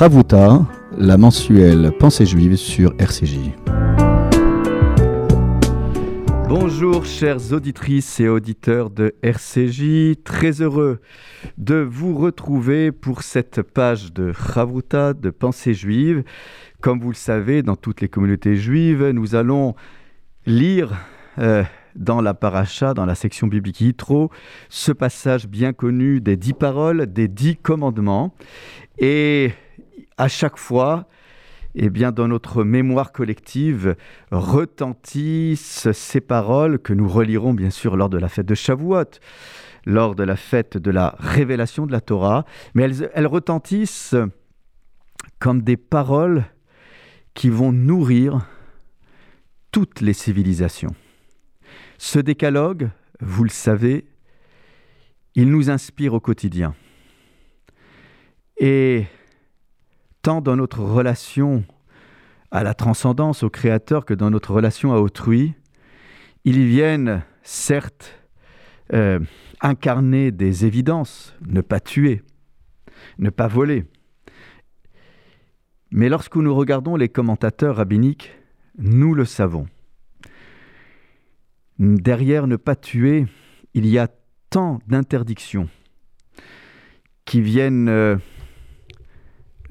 Chavuta, 0.00 0.66
la 0.96 1.18
mensuelle 1.18 1.92
Pensée 1.98 2.24
juive 2.24 2.56
sur 2.56 2.94
RCJ. 2.98 3.50
Bonjour 6.48 7.04
chères 7.04 7.52
auditrices 7.52 8.18
et 8.18 8.26
auditeurs 8.26 8.88
de 8.88 9.14
RCJ, 9.22 10.22
très 10.24 10.62
heureux 10.62 11.02
de 11.58 11.74
vous 11.74 12.16
retrouver 12.16 12.92
pour 12.92 13.22
cette 13.22 13.60
page 13.60 14.14
de 14.14 14.32
Chavuta, 14.32 15.12
de 15.12 15.28
Pensée 15.28 15.74
juive. 15.74 16.24
Comme 16.80 16.98
vous 16.98 17.10
le 17.10 17.14
savez, 17.14 17.62
dans 17.62 17.76
toutes 17.76 18.00
les 18.00 18.08
communautés 18.08 18.56
juives, 18.56 19.10
nous 19.10 19.34
allons 19.34 19.74
lire 20.46 20.94
euh, 21.36 21.62
dans 21.94 22.22
la 22.22 22.32
paracha, 22.32 22.94
dans 22.94 23.04
la 23.04 23.14
section 23.14 23.48
biblique 23.48 23.82
Yitro, 23.82 24.30
ce 24.70 24.92
passage 24.92 25.46
bien 25.46 25.74
connu 25.74 26.22
des 26.22 26.38
dix 26.38 26.54
paroles, 26.54 27.04
des 27.04 27.28
dix 27.28 27.56
commandements. 27.56 28.34
Et 28.98 29.52
à 30.16 30.28
chaque 30.28 30.56
fois, 30.56 31.06
eh 31.74 31.90
bien, 31.90 32.12
dans 32.12 32.28
notre 32.28 32.64
mémoire 32.64 33.12
collective, 33.12 33.96
retentissent 34.30 35.90
ces 35.92 36.20
paroles 36.20 36.78
que 36.78 36.92
nous 36.92 37.08
relirons 37.08 37.54
bien 37.54 37.70
sûr 37.70 37.96
lors 37.96 38.08
de 38.08 38.18
la 38.18 38.28
fête 38.28 38.46
de 38.46 38.54
Shavuot, 38.54 39.20
lors 39.86 40.14
de 40.14 40.24
la 40.24 40.36
fête 40.36 40.76
de 40.76 40.90
la 40.90 41.14
révélation 41.18 41.86
de 41.86 41.92
la 41.92 42.00
Torah, 42.00 42.44
mais 42.74 42.84
elles, 42.84 43.10
elles 43.14 43.26
retentissent 43.26 44.16
comme 45.38 45.62
des 45.62 45.76
paroles 45.76 46.44
qui 47.34 47.48
vont 47.48 47.72
nourrir 47.72 48.46
toutes 49.72 50.00
les 50.00 50.12
civilisations. 50.12 50.94
Ce 51.98 52.18
décalogue, 52.18 52.90
vous 53.20 53.44
le 53.44 53.50
savez, 53.50 54.06
il 55.34 55.50
nous 55.50 55.70
inspire 55.70 56.14
au 56.14 56.20
quotidien. 56.20 56.74
Et 58.58 59.06
tant 60.22 60.40
dans 60.40 60.56
notre 60.56 60.80
relation 60.80 61.64
à 62.50 62.62
la 62.62 62.74
transcendance, 62.74 63.42
au 63.42 63.50
Créateur, 63.50 64.04
que 64.04 64.14
dans 64.14 64.30
notre 64.30 64.52
relation 64.52 64.92
à 64.92 64.98
autrui, 64.98 65.54
ils 66.44 66.64
viennent 66.66 67.22
certes 67.42 68.18
euh, 68.92 69.20
incarner 69.60 70.32
des 70.32 70.64
évidences, 70.66 71.36
ne 71.46 71.60
pas 71.60 71.80
tuer, 71.80 72.22
ne 73.18 73.30
pas 73.30 73.46
voler. 73.46 73.84
Mais 75.92 76.08
lorsque 76.08 76.36
nous 76.36 76.54
regardons 76.54 76.96
les 76.96 77.08
commentateurs 77.08 77.76
rabbiniques, 77.76 78.32
nous 78.78 79.14
le 79.14 79.24
savons. 79.24 79.66
Derrière 81.78 82.46
ne 82.46 82.56
pas 82.56 82.76
tuer, 82.76 83.26
il 83.74 83.86
y 83.86 83.98
a 83.98 84.08
tant 84.50 84.80
d'interdictions 84.86 85.68
qui 87.24 87.40
viennent 87.40 87.88
euh, 87.88 88.16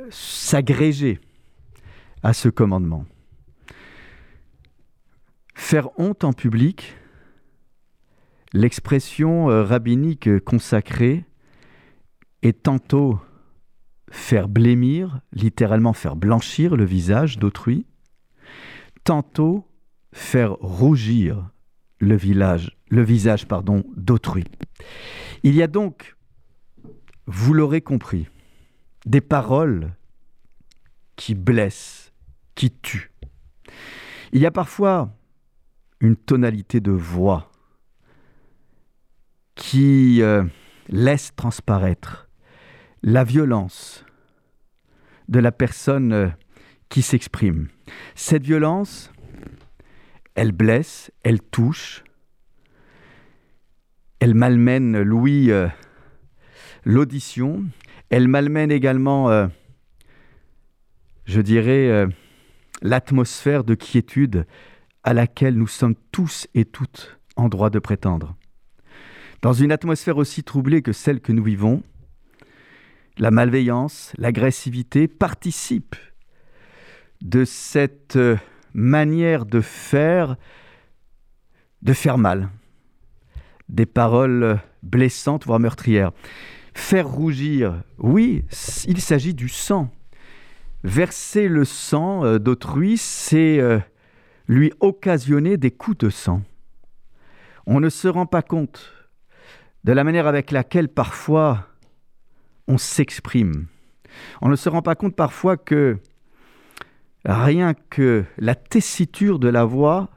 s'agréger 0.09 1.19
à 2.23 2.33
ce 2.33 2.50
commandement. 2.50 3.05
Faire 5.56 5.89
honte 6.00 6.23
en 6.23 6.33
public, 6.33 6.95
l'expression 8.53 9.50
euh, 9.50 9.64
rabbinique 9.64 10.39
consacrée 10.39 11.25
est 12.41 12.64
tantôt 12.64 13.19
faire 14.11 14.47
blêmir, 14.47 15.19
littéralement 15.33 15.94
faire 15.94 16.16
blanchir 16.16 16.75
le 16.75 16.86
visage 16.86 17.38
d'autrui, 17.38 17.86
tantôt 19.03 19.67
faire 20.11 20.53
rougir 20.53 21.50
le, 22.00 22.16
visage 22.16 22.78
d'autrui. 23.97 24.45
Il 25.44 25.56
y 25.56 25.61
a 25.61 25.67
donc, 25.67 26.16
vous 27.28 27.53
l'aurez 27.53 27.81
compris, 27.81 28.28
des 29.09 29.21
paroles 29.21 29.91
qui 31.15 31.33
blessent, 31.33 32.13
qui 32.53 32.71
tuent. 32.71 33.11
Il 34.31 34.39
y 34.39 34.45
a 34.45 34.51
parfois 34.51 35.11
une 35.99 36.16
tonalité 36.16 36.79
de 36.79 36.91
voix 36.91 37.51
qui 39.56 40.22
euh, 40.22 40.44
laisse 40.88 41.35
transparaître 41.35 42.29
la 43.01 43.23
violence 43.23 44.06
de 45.28 45.39
la 45.39 45.51
personne 45.51 46.13
euh, 46.13 46.29
qui 46.89 47.01
s'exprime. 47.01 47.67
Cette 48.13 48.44
violence, 48.44 49.11
elle 50.35 50.51
blesse, 50.51 51.11
elle 51.23 51.41
touche, 51.41 52.03
elle 54.19 54.35
malmène 54.35 55.01
Louis 55.01 55.50
euh, 55.50 55.67
l'audition, 56.85 57.66
elle 58.09 58.28
malmène 58.28 58.72
également, 58.72 59.30
euh, 59.30 59.47
je 61.25 61.42
dirais, 61.42 61.90
euh, 61.90 62.08
l'atmosphère 62.81 63.64
de 63.64 63.75
quiétude 63.75 64.46
à 65.03 65.14
laquelle 65.14 65.56
nous 65.56 65.68
sommes 65.68 65.96
tous 66.12 66.47
et 66.53 66.66
toutes 66.66 67.20
en 67.36 67.50
droit 67.50 67.70
de 67.70 67.80
prétendre. 67.80 68.36
Dans 69.42 69.53
une 69.53 69.72
atmosphère 69.72 70.18
aussi 70.18 70.44
troublée 70.44 70.81
que 70.81 70.92
celle 70.92 71.22
que 71.22 71.31
nous 71.31 71.44
vivons, 71.44 71.81
la 73.18 73.31
malveillance, 73.31 74.12
l'agressivité 74.18 75.08
participent 75.08 75.96
de 77.22 77.46
cette 77.46 78.18
manière 78.74 79.46
de 79.46 79.62
faire, 79.62 80.36
de 81.81 81.94
faire 81.94 82.18
mal. 82.18 82.50
Des 83.68 83.86
paroles 83.86 84.59
blessantes, 84.84 85.46
voire 85.46 85.59
meurtrières. 85.59 86.12
Faire 86.79 87.07
rougir, 87.07 87.84
oui, 88.00 88.45
il 88.88 89.00
s'agit 89.00 89.35
du 89.35 89.47
sang. 89.47 89.91
Verser 90.84 91.47
le 91.47 91.63
sang 91.63 92.25
euh, 92.25 92.40
d'autrui, 92.40 92.97
c'est 92.97 93.59
euh, 93.59 93.78
lui 94.47 94.72
occasionner 94.79 95.57
des 95.57 95.69
coups 95.69 95.97
de 96.00 96.09
sang. 96.09 96.41
On 97.67 97.79
ne 97.79 97.90
se 97.90 98.07
rend 98.07 98.25
pas 98.25 98.41
compte 98.41 98.91
de 99.84 99.91
la 99.91 100.03
manière 100.03 100.25
avec 100.25 100.50
laquelle 100.50 100.88
parfois 100.88 101.67
on 102.67 102.79
s'exprime. 102.79 103.67
On 104.41 104.50
ne 104.50 104.56
se 104.56 104.69
rend 104.69 104.81
pas 104.81 104.96
compte 104.96 105.16
parfois 105.16 105.57
que 105.57 105.97
rien 107.25 107.75
que 107.91 108.23
la 108.38 108.56
tessiture 108.56 109.38
de 109.38 109.50
la 109.50 109.66
voix 109.66 110.09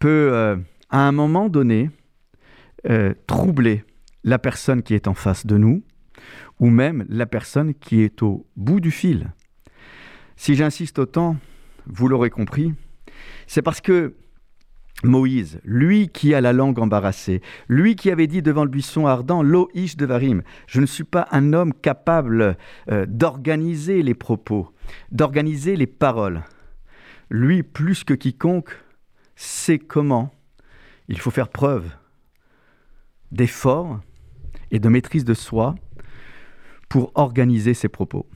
peut, 0.00 0.30
euh, 0.32 0.56
à 0.90 0.98
un 1.08 1.12
moment 1.12 1.48
donné, 1.48 1.88
troubler 3.26 3.84
la 4.24 4.38
personne 4.38 4.82
qui 4.82 4.94
est 4.94 5.06
en 5.06 5.14
face 5.14 5.46
de 5.46 5.56
nous, 5.56 5.82
ou 6.58 6.70
même 6.70 7.04
la 7.08 7.26
personne 7.26 7.74
qui 7.74 8.00
est 8.02 8.22
au 8.22 8.46
bout 8.56 8.80
du 8.80 8.90
fil. 8.90 9.32
Si 10.36 10.54
j'insiste 10.54 10.98
autant, 10.98 11.36
vous 11.86 12.08
l'aurez 12.08 12.30
compris, 12.30 12.74
c'est 13.46 13.62
parce 13.62 13.80
que 13.80 14.14
Moïse, 15.02 15.60
lui 15.64 16.08
qui 16.08 16.34
a 16.34 16.40
la 16.40 16.52
langue 16.52 16.78
embarrassée, 16.78 17.42
lui 17.68 17.94
qui 17.94 18.10
avait 18.10 18.26
dit 18.26 18.42
devant 18.42 18.64
le 18.64 18.70
buisson 18.70 19.06
ardent, 19.06 19.42
Lo 19.42 19.68
ish 19.74 19.96
devarim, 19.96 20.42
je 20.66 20.80
ne 20.80 20.86
suis 20.86 21.04
pas 21.04 21.28
un 21.30 21.52
homme 21.52 21.74
capable 21.74 22.56
euh, 22.90 23.04
d'organiser 23.06 24.02
les 24.02 24.14
propos, 24.14 24.72
d'organiser 25.12 25.76
les 25.76 25.86
paroles. 25.86 26.42
Lui, 27.28 27.62
plus 27.62 28.04
que 28.04 28.14
quiconque, 28.14 28.70
sait 29.36 29.78
comment 29.78 30.32
il 31.08 31.18
faut 31.18 31.30
faire 31.30 31.48
preuve 31.48 31.90
d'effort 33.32 34.00
et 34.74 34.80
de 34.80 34.88
maîtrise 34.88 35.24
de 35.24 35.34
soi 35.34 35.76
pour 36.88 37.12
organiser 37.14 37.74
ses 37.74 37.88
propos. 37.88 38.28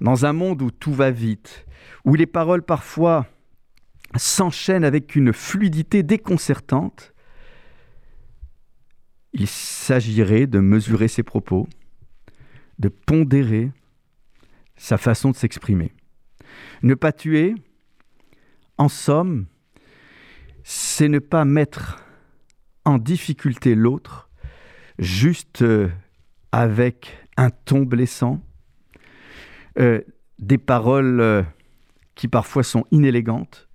Dans 0.00 0.26
un 0.26 0.32
monde 0.32 0.60
où 0.62 0.72
tout 0.72 0.92
va 0.92 1.12
vite, 1.12 1.64
où 2.04 2.16
les 2.16 2.26
paroles 2.26 2.64
parfois 2.64 3.24
s'enchaînent 4.16 4.84
avec 4.84 5.14
une 5.14 5.32
fluidité 5.32 6.02
déconcertante, 6.02 7.14
il 9.32 9.46
s'agirait 9.46 10.48
de 10.48 10.58
mesurer 10.58 11.06
ses 11.06 11.22
propos, 11.22 11.68
de 12.80 12.88
pondérer 12.88 13.70
sa 14.76 14.98
façon 14.98 15.30
de 15.30 15.36
s'exprimer. 15.36 15.92
Ne 16.82 16.94
pas 16.94 17.12
tuer, 17.12 17.54
en 18.76 18.88
somme, 18.88 19.46
c'est 20.64 21.08
ne 21.08 21.20
pas 21.20 21.44
mettre 21.44 22.04
en 22.84 22.98
difficulté 22.98 23.76
l'autre 23.76 24.27
juste 24.98 25.62
euh, 25.62 25.88
avec 26.52 27.18
un 27.36 27.50
ton 27.50 27.82
blessant, 27.82 28.42
euh, 29.78 30.00
des 30.38 30.58
paroles 30.58 31.20
euh, 31.20 31.42
qui 32.14 32.28
parfois 32.28 32.62
sont 32.62 32.84
inélégantes, 32.90 33.68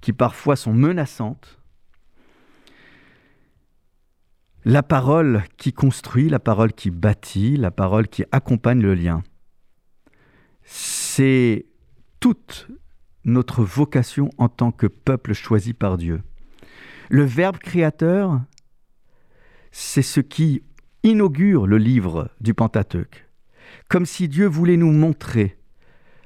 qui 0.00 0.12
parfois 0.12 0.56
sont 0.56 0.72
menaçantes. 0.72 1.58
La 4.64 4.82
parole 4.82 5.42
qui 5.56 5.72
construit, 5.72 6.28
la 6.28 6.38
parole 6.38 6.72
qui 6.72 6.90
bâtit, 6.90 7.56
la 7.56 7.70
parole 7.70 8.08
qui 8.08 8.24
accompagne 8.30 8.82
le 8.82 8.94
lien, 8.94 9.22
c'est 10.62 11.66
toute 12.20 12.68
notre 13.24 13.64
vocation 13.64 14.30
en 14.38 14.48
tant 14.48 14.70
que 14.70 14.86
peuple 14.86 15.32
choisi 15.32 15.72
par 15.72 15.96
Dieu. 15.96 16.22
Le 17.08 17.24
Verbe 17.24 17.58
créateur, 17.58 18.40
c'est 19.70 20.02
ce 20.02 20.20
qui 20.20 20.62
inaugure 21.02 21.66
le 21.66 21.78
livre 21.78 22.30
du 22.40 22.54
Pentateuque. 22.54 23.26
comme 23.88 24.06
si 24.06 24.28
Dieu 24.28 24.46
voulait 24.46 24.76
nous 24.76 24.92
montrer 24.92 25.56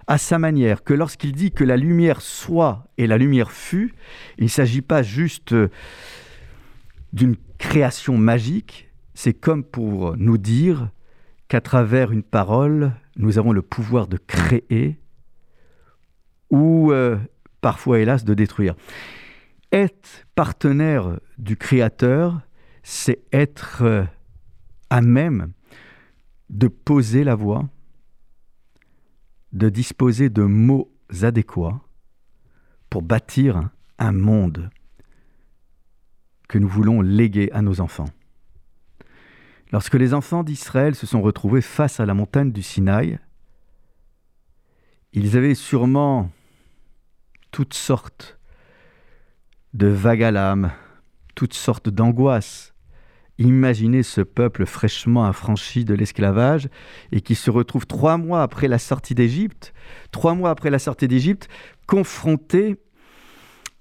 à 0.06 0.18
sa 0.18 0.38
manière 0.38 0.84
que 0.84 0.92
lorsqu'il 0.92 1.32
dit 1.32 1.50
que 1.50 1.64
la 1.64 1.76
lumière 1.76 2.20
soit 2.20 2.86
et 2.98 3.06
la 3.06 3.16
lumière 3.16 3.52
fut, 3.52 3.94
il 4.38 4.44
ne 4.44 4.48
s'agit 4.48 4.82
pas 4.82 5.02
juste 5.02 5.54
d'une 7.12 7.36
création 7.58 8.18
magique, 8.18 8.90
c'est 9.14 9.32
comme 9.32 9.64
pour 9.64 10.16
nous 10.16 10.36
dire 10.36 10.90
qu'à 11.48 11.60
travers 11.60 12.12
une 12.12 12.22
parole, 12.22 12.92
nous 13.16 13.38
avons 13.38 13.52
le 13.52 13.62
pouvoir 13.62 14.08
de 14.08 14.16
créer 14.16 14.98
ou 16.50 16.92
euh, 16.92 17.16
parfois, 17.60 18.00
hélas, 18.00 18.24
de 18.24 18.34
détruire. 18.34 18.74
Être 19.72 20.26
partenaire 20.34 21.18
du 21.38 21.56
Créateur, 21.56 22.40
c'est 22.84 23.24
être 23.32 23.82
euh, 23.82 24.04
à 24.90 25.00
même 25.00 25.52
de 26.50 26.68
poser 26.68 27.24
la 27.24 27.34
voix, 27.34 27.68
de 29.52 29.70
disposer 29.70 30.28
de 30.28 30.42
mots 30.42 30.92
adéquats 31.22 31.80
pour 32.90 33.02
bâtir 33.02 33.70
un 33.98 34.12
monde 34.12 34.70
que 36.48 36.58
nous 36.58 36.68
voulons 36.68 37.00
léguer 37.00 37.50
à 37.52 37.62
nos 37.62 37.80
enfants. 37.80 38.10
Lorsque 39.72 39.94
les 39.94 40.12
enfants 40.12 40.44
d'Israël 40.44 40.94
se 40.94 41.06
sont 41.06 41.22
retrouvés 41.22 41.62
face 41.62 42.00
à 42.00 42.06
la 42.06 42.14
montagne 42.14 42.52
du 42.52 42.62
Sinaï, 42.62 43.18
ils 45.14 45.36
avaient 45.36 45.54
sûrement 45.54 46.30
toutes 47.50 47.74
sortes 47.74 48.38
de 49.72 49.86
vagues 49.86 50.22
à 50.22 50.30
l'âme, 50.30 50.70
toutes 51.34 51.54
sortes 51.54 51.88
d'angoisses. 51.88 52.73
Imaginez 53.38 54.04
ce 54.04 54.20
peuple 54.20 54.64
fraîchement 54.64 55.24
affranchi 55.24 55.84
de 55.84 55.94
l'esclavage 55.94 56.68
et 57.10 57.20
qui 57.20 57.34
se 57.34 57.50
retrouve 57.50 57.86
trois 57.86 58.16
mois 58.16 58.42
après 58.42 58.68
la 58.68 58.78
sortie 58.78 59.14
d'Égypte, 59.14 59.74
trois 60.12 60.34
mois 60.34 60.50
après 60.50 60.70
la 60.70 60.78
sortie 60.78 61.08
d'Égypte, 61.08 61.48
confronté 61.86 62.76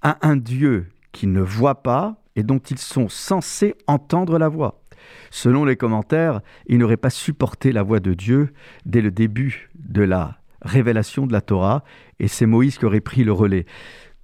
à 0.01 0.17
un 0.27 0.37
Dieu 0.37 0.87
qui 1.11 1.27
ne 1.27 1.41
voit 1.41 1.83
pas 1.83 2.15
et 2.35 2.41
dont 2.41 2.57
ils 2.57 2.79
sont 2.79 3.09
censés 3.09 3.75
entendre 3.85 4.39
la 4.39 4.47
voix. 4.47 4.81
Selon 5.29 5.65
les 5.65 5.75
commentaires, 5.75 6.41
ils 6.65 6.79
n'auraient 6.79 6.97
pas 6.97 7.09
supporté 7.11 7.71
la 7.71 7.83
voix 7.83 7.99
de 7.99 8.13
Dieu 8.13 8.53
dès 8.85 9.01
le 9.01 9.11
début 9.11 9.69
de 9.75 10.01
la 10.01 10.39
révélation 10.61 11.27
de 11.27 11.33
la 11.33 11.41
Torah, 11.41 11.83
et 12.19 12.27
c'est 12.27 12.45
Moïse 12.45 12.77
qui 12.77 12.85
aurait 12.85 13.01
pris 13.01 13.23
le 13.23 13.33
relais. 13.33 13.65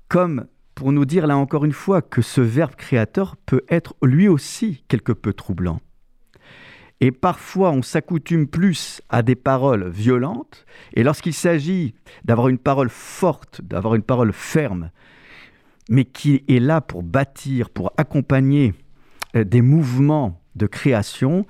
Comme 0.07 0.47
pour 0.79 0.93
nous 0.93 1.03
dire 1.03 1.27
là 1.27 1.35
encore 1.35 1.65
une 1.65 1.73
fois 1.73 2.01
que 2.01 2.21
ce 2.21 2.39
Verbe 2.39 2.73
créateur 2.73 3.35
peut 3.35 3.63
être 3.67 3.95
lui 4.01 4.29
aussi 4.29 4.85
quelque 4.87 5.11
peu 5.11 5.33
troublant. 5.33 5.81
Et 7.01 7.11
parfois, 7.11 7.71
on 7.71 7.81
s'accoutume 7.81 8.47
plus 8.47 9.01
à 9.09 9.21
des 9.21 9.35
paroles 9.35 9.89
violentes, 9.89 10.65
et 10.93 11.03
lorsqu'il 11.03 11.33
s'agit 11.33 11.95
d'avoir 12.23 12.47
une 12.47 12.57
parole 12.57 12.89
forte, 12.89 13.61
d'avoir 13.61 13.95
une 13.95 14.03
parole 14.03 14.31
ferme, 14.31 14.91
mais 15.89 16.05
qui 16.05 16.45
est 16.47 16.59
là 16.59 16.79
pour 16.79 17.03
bâtir, 17.03 17.69
pour 17.69 17.91
accompagner 17.97 18.73
euh, 19.35 19.43
des 19.43 19.61
mouvements 19.61 20.41
de 20.55 20.65
création, 20.65 21.45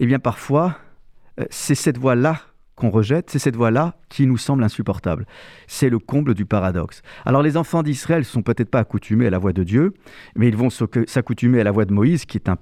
eh 0.00 0.06
bien 0.06 0.18
parfois, 0.18 0.78
euh, 1.38 1.44
c'est 1.50 1.74
cette 1.74 1.98
voie-là 1.98 2.40
qu'on 2.76 2.90
rejette, 2.90 3.30
c'est 3.30 3.38
cette 3.38 3.56
voie-là 3.56 3.96
qui 4.08 4.26
nous 4.26 4.36
semble 4.36 4.64
insupportable. 4.64 5.26
C'est 5.66 5.90
le 5.90 5.98
comble 5.98 6.34
du 6.34 6.44
paradoxe. 6.44 7.02
Alors 7.24 7.42
les 7.42 7.56
enfants 7.56 7.82
d'Israël 7.82 8.20
ne 8.20 8.24
sont 8.24 8.42
peut-être 8.42 8.70
pas 8.70 8.80
accoutumés 8.80 9.26
à 9.26 9.30
la 9.30 9.38
voix 9.38 9.52
de 9.52 9.62
Dieu, 9.62 9.94
mais 10.36 10.48
ils 10.48 10.56
vont 10.56 10.70
s'accoutumer 10.70 11.60
à 11.60 11.64
la 11.64 11.70
voix 11.70 11.84
de 11.84 11.92
Moïse, 11.92 12.24
qui 12.24 12.36
est 12.36 12.48
un, 12.48 12.56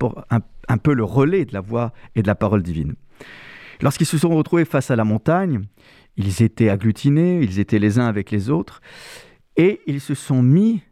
un, 0.68 0.78
peu 0.78 0.94
le 0.94 1.04
relais 1.04 1.44
de 1.44 1.54
la 1.54 1.60
voix 1.60 1.92
et 2.14 2.22
de 2.22 2.26
la 2.26 2.34
parole 2.34 2.62
divine. 2.62 2.94
Lorsqu'ils 3.80 4.06
se 4.06 4.18
sont 4.18 4.30
retrouvés 4.30 4.64
face 4.64 4.90
à 4.90 4.96
la 4.96 5.04
montagne, 5.04 5.62
ils 6.16 6.42
étaient 6.42 6.68
agglutinés, 6.68 7.40
ils 7.42 7.58
étaient 7.58 7.78
les 7.78 7.98
uns 7.98 8.06
avec 8.06 8.30
les 8.30 8.50
autres, 8.50 8.80
et 9.56 9.80
ils 9.86 10.00
se 10.00 10.14
sont 10.14 10.42
mis 10.42 10.82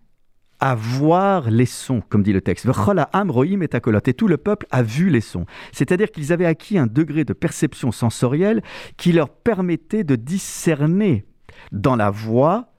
à 0.60 0.74
voir 0.74 1.50
les 1.50 1.66
sons, 1.66 2.02
comme 2.08 2.22
dit 2.22 2.32
le 2.32 2.40
texte. 2.40 2.66
Et 2.66 4.14
tout 4.14 4.28
le 4.28 4.36
peuple 4.36 4.66
a 4.70 4.82
vu 4.82 5.08
les 5.08 5.20
sons. 5.20 5.46
C'est-à-dire 5.72 6.10
qu'ils 6.10 6.32
avaient 6.32 6.46
acquis 6.46 6.78
un 6.78 6.86
degré 6.86 7.24
de 7.24 7.32
perception 7.32 7.92
sensorielle 7.92 8.62
qui 8.96 9.12
leur 9.12 9.30
permettait 9.30 10.04
de 10.04 10.16
discerner 10.16 11.24
dans 11.72 11.96
la 11.96 12.10
voix 12.10 12.72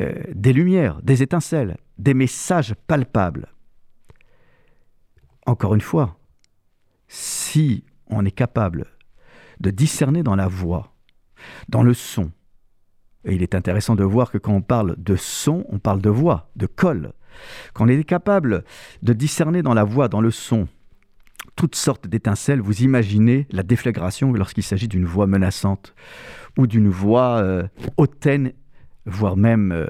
euh, 0.00 0.14
des 0.34 0.52
lumières, 0.52 1.02
des 1.02 1.22
étincelles, 1.22 1.76
des 1.98 2.14
messages 2.14 2.74
palpables. 2.86 3.48
Encore 5.44 5.74
une 5.74 5.80
fois, 5.80 6.18
si 7.08 7.84
on 8.06 8.24
est 8.24 8.30
capable 8.30 8.86
de 9.60 9.70
discerner 9.70 10.22
dans 10.22 10.36
la 10.36 10.48
voix, 10.48 10.94
dans 11.68 11.82
le 11.82 11.94
son, 11.94 12.30
et 13.24 13.34
il 13.34 13.42
est 13.42 13.54
intéressant 13.54 13.94
de 13.94 14.04
voir 14.04 14.30
que 14.30 14.38
quand 14.38 14.52
on 14.52 14.62
parle 14.62 14.96
de 14.98 15.16
son, 15.16 15.64
on 15.68 15.78
parle 15.78 16.00
de 16.00 16.10
voix, 16.10 16.50
de 16.56 16.66
col. 16.66 17.12
Quand 17.72 17.84
on 17.84 17.88
est 17.88 18.04
capable 18.04 18.64
de 19.02 19.12
discerner 19.12 19.62
dans 19.62 19.74
la 19.74 19.84
voix, 19.84 20.08
dans 20.08 20.20
le 20.20 20.30
son, 20.30 20.68
toutes 21.56 21.76
sortes 21.76 22.06
d'étincelles, 22.06 22.60
vous 22.60 22.82
imaginez 22.82 23.46
la 23.50 23.62
déflagration 23.62 24.32
lorsqu'il 24.32 24.62
s'agit 24.62 24.88
d'une 24.88 25.04
voix 25.04 25.26
menaçante 25.26 25.94
ou 26.58 26.66
d'une 26.66 26.88
voix 26.88 27.38
euh, 27.38 27.62
hautaine, 27.96 28.52
voire 29.06 29.36
même 29.36 29.72
euh, 29.72 29.86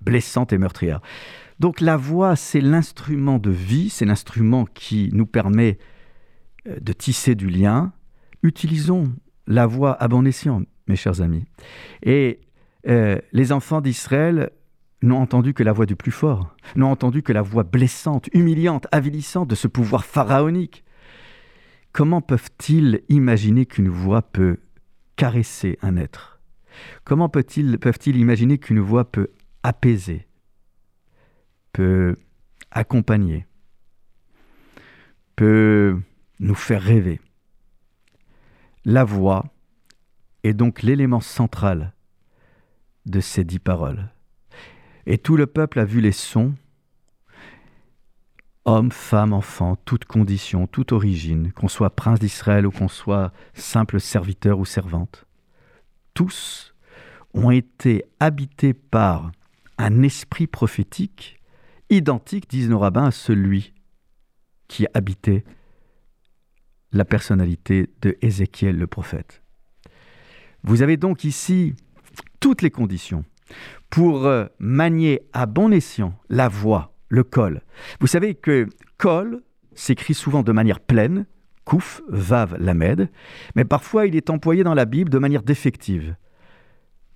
blessante 0.00 0.52
et 0.52 0.58
meurtrière. 0.58 1.00
Donc 1.58 1.80
la 1.80 1.96
voix, 1.96 2.36
c'est 2.36 2.60
l'instrument 2.60 3.38
de 3.38 3.50
vie, 3.50 3.90
c'est 3.90 4.04
l'instrument 4.04 4.64
qui 4.64 5.10
nous 5.12 5.26
permet 5.26 5.78
euh, 6.66 6.76
de 6.80 6.92
tisser 6.92 7.34
du 7.34 7.48
lien. 7.48 7.92
Utilisons 8.42 9.12
la 9.46 9.66
voix 9.66 10.00
à 10.00 10.08
bon 10.08 10.24
escient, 10.26 10.62
mes 10.86 10.96
chers 10.96 11.20
amis. 11.20 11.44
Et 12.02 12.40
euh, 12.86 13.18
les 13.32 13.52
enfants 13.52 13.80
d'Israël 13.80 14.50
n'ont 15.02 15.20
entendu 15.20 15.54
que 15.54 15.62
la 15.62 15.72
voix 15.72 15.86
du 15.86 15.96
plus 15.96 16.10
fort, 16.10 16.54
n'ont 16.76 16.90
entendu 16.90 17.22
que 17.22 17.32
la 17.32 17.42
voix 17.42 17.62
blessante, 17.62 18.28
humiliante, 18.32 18.86
avilissante 18.92 19.48
de 19.48 19.54
ce 19.54 19.68
pouvoir 19.68 20.04
pharaonique. 20.04 20.84
Comment 21.92 22.20
peuvent-ils 22.20 23.02
imaginer 23.08 23.66
qu'une 23.66 23.88
voix 23.88 24.22
peut 24.22 24.58
caresser 25.16 25.78
un 25.82 25.96
être? 25.96 26.40
Comment 27.04 27.28
peuvent-ils 27.28 27.78
peuvent 27.78 27.98
imaginer 28.06 28.58
qu'une 28.58 28.80
voix 28.80 29.04
peut 29.04 29.28
apaiser, 29.62 30.26
peut 31.72 32.16
accompagner, 32.70 33.46
peut 35.34 35.98
nous 36.38 36.54
faire 36.54 36.82
rêver? 36.82 37.20
La 38.84 39.04
voix 39.04 39.44
est 40.44 40.54
donc 40.54 40.82
l'élément 40.82 41.20
central 41.20 41.94
de 43.08 43.20
ces 43.20 43.44
dix 43.44 43.58
paroles. 43.58 44.10
Et 45.06 45.18
tout 45.18 45.36
le 45.36 45.46
peuple 45.46 45.78
a 45.78 45.84
vu 45.84 46.00
les 46.00 46.12
sons, 46.12 46.54
hommes, 48.64 48.92
femmes, 48.92 49.32
enfants, 49.32 49.76
toute 49.84 50.04
condition, 50.04 50.66
toute 50.66 50.92
origine, 50.92 51.52
qu'on 51.52 51.68
soit 51.68 51.90
prince 51.90 52.20
d'Israël 52.20 52.66
ou 52.66 52.70
qu'on 52.70 52.88
soit 52.88 53.32
simple 53.54 54.00
serviteur 54.00 54.58
ou 54.58 54.64
servante. 54.64 55.24
Tous 56.12 56.74
ont 57.32 57.50
été 57.50 58.04
habités 58.20 58.74
par 58.74 59.32
un 59.78 60.02
esprit 60.02 60.46
prophétique 60.46 61.40
identique, 61.90 62.50
disent 62.50 62.68
nos 62.68 62.78
rabbins, 62.78 63.06
à 63.06 63.10
celui 63.10 63.72
qui 64.66 64.86
habitait 64.92 65.44
la 66.92 67.04
personnalité 67.04 67.88
de 68.02 68.16
Ézéchiel 68.20 68.76
le 68.76 68.86
prophète. 68.86 69.42
Vous 70.62 70.82
avez 70.82 70.96
donc 70.96 71.24
ici 71.24 71.74
toutes 72.40 72.62
les 72.62 72.70
conditions 72.70 73.24
pour 73.90 74.26
euh, 74.26 74.46
manier 74.58 75.22
à 75.32 75.46
bon 75.46 75.72
escient 75.72 76.18
la 76.28 76.48
voix, 76.48 76.94
le 77.08 77.24
col. 77.24 77.62
Vous 78.00 78.06
savez 78.06 78.34
que 78.34 78.68
col 78.96 79.42
s'écrit 79.74 80.14
souvent 80.14 80.42
de 80.42 80.52
manière 80.52 80.80
pleine, 80.80 81.26
kouf, 81.64 82.02
vav, 82.08 82.56
lamed, 82.58 83.10
mais 83.54 83.64
parfois 83.64 84.06
il 84.06 84.16
est 84.16 84.30
employé 84.30 84.64
dans 84.64 84.74
la 84.74 84.84
Bible 84.84 85.10
de 85.10 85.18
manière 85.18 85.42
défective. 85.42 86.16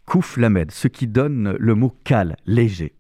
Kouf, 0.07 0.37
lamed, 0.37 0.71
ce 0.71 0.89
qui 0.89 1.07
donne 1.07 1.57
le 1.59 1.75
mot 1.75 1.97
cal, 2.05 2.37
léger. 2.47 2.95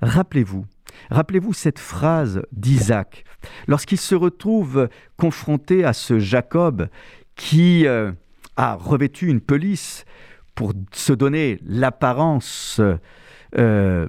Rappelez-vous, 0.00 0.66
rappelez-vous 1.10 1.52
cette 1.52 1.78
phrase 1.78 2.42
d'Isaac, 2.52 3.24
lorsqu'il 3.66 3.98
se 3.98 4.14
retrouve 4.14 4.88
confronté 5.16 5.84
à 5.84 5.92
ce 5.92 6.18
Jacob 6.18 6.88
qui 7.36 7.86
euh, 7.86 8.12
a 8.56 8.74
revêtu 8.74 9.28
une 9.28 9.40
pelisse 9.40 10.04
pour 10.54 10.72
se 10.92 11.12
donner 11.12 11.58
l'apparence 11.64 12.80
euh, 13.58 14.08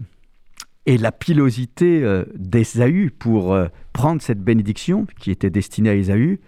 et 0.85 0.97
la 0.97 1.11
pilosité 1.11 2.03
euh, 2.03 2.25
d'Ésaü 2.35 3.09
pour 3.11 3.53
euh, 3.53 3.67
prendre 3.93 4.21
cette 4.21 4.41
bénédiction 4.41 5.05
qui 5.19 5.31
était 5.31 5.49
destinée 5.49 5.89
à 5.89 5.95
Ésaü, 5.95 6.39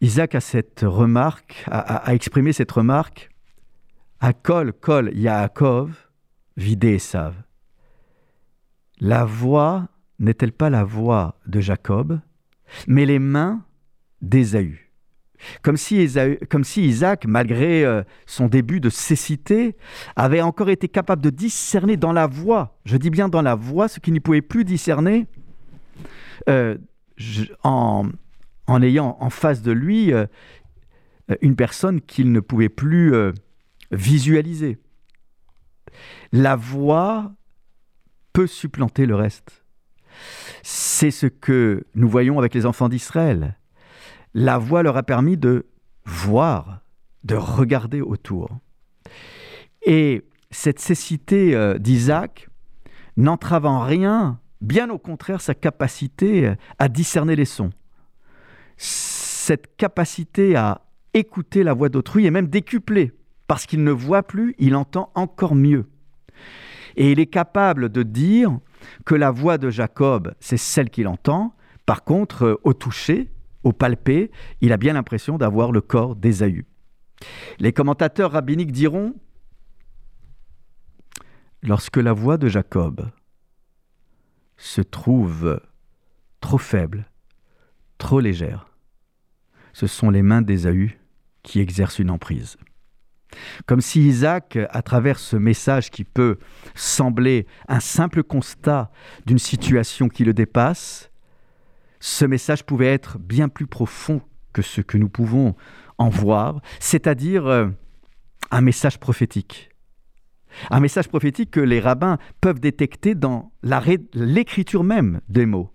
Isaac 0.00 0.34
a 0.34 0.40
cette 0.40 0.82
remarque, 0.82 1.64
a, 1.70 2.14
exprimé 2.14 2.52
cette 2.52 2.72
remarque 2.72 3.30
à 4.20 4.32
Kol, 4.32 4.72
Kol, 4.72 5.10
Yaakov, 5.14 6.08
vidé 6.56 6.94
Esav. 6.94 7.34
La 9.00 9.24
voix 9.24 9.88
n'est-elle 10.18 10.52
pas 10.52 10.70
la 10.70 10.84
voix 10.84 11.38
de 11.46 11.60
Jacob, 11.60 12.20
mais 12.86 13.06
les 13.06 13.18
mains 13.18 13.62
d'Ésaü, 14.20 14.85
Comme 15.62 15.76
si, 15.76 16.02
Isaac, 16.02 17.26
malgré 17.26 17.84
euh, 17.84 18.02
son 18.26 18.46
début 18.46 18.80
de 18.80 18.90
cécité, 18.90 19.76
avait 20.16 20.40
encore 20.40 20.70
été 20.70 20.88
capable 20.88 21.22
de 21.22 21.30
discerner 21.30 21.96
dans 21.96 22.12
la 22.12 22.26
voix, 22.26 22.78
je 22.84 22.96
dis 22.96 23.10
bien 23.10 23.28
dans 23.28 23.42
la 23.42 23.54
voix, 23.54 23.88
ce 23.88 24.00
qu'il 24.00 24.14
ne 24.14 24.18
pouvait 24.18 24.42
plus 24.42 24.64
discerner 24.64 25.26
euh, 26.48 26.76
en, 27.62 28.08
en, 28.66 28.82
ayant 28.82 29.16
en 29.20 29.30
face 29.30 29.62
de 29.62 29.72
lui 29.72 30.12
euh, 30.12 30.26
une 31.40 31.56
personne 31.56 32.00
qu'il 32.00 32.32
ne 32.32 32.40
pouvait 32.40 32.68
plus 32.68 33.12
visualiser. 33.90 34.78
La 36.32 36.54
voix 36.54 37.32
peut 38.32 38.46
supplanter 38.46 39.06
le 39.06 39.16
reste. 39.16 39.64
C'est 40.62 41.10
ce 41.10 41.26
que 41.26 41.84
nous 41.94 42.08
voyons 42.08 42.38
avec 42.38 42.54
les 42.54 42.64
enfants 42.64 42.88
d'Israël. 42.88 43.56
La 44.38 44.58
voix 44.58 44.82
leur 44.82 44.98
a 44.98 45.02
permis 45.02 45.38
de 45.38 45.64
voir, 46.04 46.80
de 47.24 47.36
regarder 47.36 48.02
autour. 48.02 48.50
Et 49.86 50.26
cette 50.50 50.78
cécité 50.78 51.54
euh, 51.54 51.78
d'Isaac 51.78 52.50
n'entrave 53.16 53.64
en 53.64 53.80
rien, 53.80 54.38
bien 54.60 54.90
au 54.90 54.98
contraire, 54.98 55.40
sa 55.40 55.54
capacité 55.54 56.52
à 56.78 56.88
discerner 56.90 57.34
les 57.34 57.46
sons. 57.46 57.70
Cette 58.76 59.74
capacité 59.78 60.54
à 60.54 60.82
écouter 61.14 61.62
la 61.62 61.72
voix 61.72 61.88
d'autrui 61.88 62.26
est 62.26 62.30
même 62.30 62.48
décuplée 62.48 63.14
parce 63.46 63.64
qu'il 63.64 63.82
ne 63.84 63.90
voit 63.90 64.22
plus, 64.22 64.54
il 64.58 64.76
entend 64.76 65.10
encore 65.14 65.54
mieux. 65.54 65.86
Et 66.96 67.10
il 67.10 67.20
est 67.20 67.26
capable 67.26 67.88
de 67.88 68.02
dire 68.02 68.58
que 69.06 69.14
la 69.14 69.30
voix 69.30 69.56
de 69.56 69.70
Jacob, 69.70 70.34
c'est 70.40 70.58
celle 70.58 70.90
qu'il 70.90 71.08
entend. 71.08 71.54
Par 71.86 72.04
contre, 72.04 72.42
euh, 72.42 72.60
au 72.64 72.74
toucher, 72.74 73.30
au 73.66 73.72
palper, 73.72 74.30
il 74.60 74.72
a 74.72 74.76
bien 74.76 74.92
l'impression 74.92 75.38
d'avoir 75.38 75.72
le 75.72 75.80
corps 75.80 76.14
d'Ésaü. 76.14 76.64
Les 77.58 77.72
commentateurs 77.72 78.30
rabbiniques 78.30 78.70
diront 78.70 79.14
Lorsque 81.62 81.96
la 81.96 82.12
voix 82.12 82.36
de 82.36 82.46
Jacob 82.46 83.10
se 84.56 84.82
trouve 84.82 85.60
trop 86.40 86.58
faible, 86.58 87.10
trop 87.98 88.20
légère, 88.20 88.68
ce 89.72 89.88
sont 89.88 90.10
les 90.10 90.22
mains 90.22 90.42
d'Ésaü 90.42 91.00
qui 91.42 91.58
exercent 91.58 91.98
une 91.98 92.10
emprise. 92.10 92.56
Comme 93.66 93.80
si 93.80 94.06
Isaac, 94.06 94.56
à 94.70 94.82
travers 94.82 95.18
ce 95.18 95.36
message 95.36 95.90
qui 95.90 96.04
peut 96.04 96.38
sembler 96.76 97.48
un 97.66 97.80
simple 97.80 98.22
constat 98.22 98.92
d'une 99.26 99.40
situation 99.40 100.08
qui 100.08 100.24
le 100.24 100.34
dépasse, 100.34 101.10
ce 102.00 102.24
message 102.24 102.64
pouvait 102.64 102.92
être 102.92 103.18
bien 103.18 103.48
plus 103.48 103.66
profond 103.66 104.20
que 104.52 104.62
ce 104.62 104.80
que 104.80 104.98
nous 104.98 105.08
pouvons 105.08 105.54
en 105.98 106.08
voir, 106.08 106.60
c'est-à-dire 106.80 107.46
euh, 107.46 107.68
un 108.50 108.60
message 108.60 108.98
prophétique. 108.98 109.70
Un 110.70 110.80
message 110.80 111.08
prophétique 111.08 111.50
que 111.50 111.60
les 111.60 111.80
rabbins 111.80 112.18
peuvent 112.40 112.60
détecter 112.60 113.14
dans 113.14 113.52
l'écriture 114.14 114.84
même 114.84 115.20
des 115.28 115.44
mots. 115.44 115.70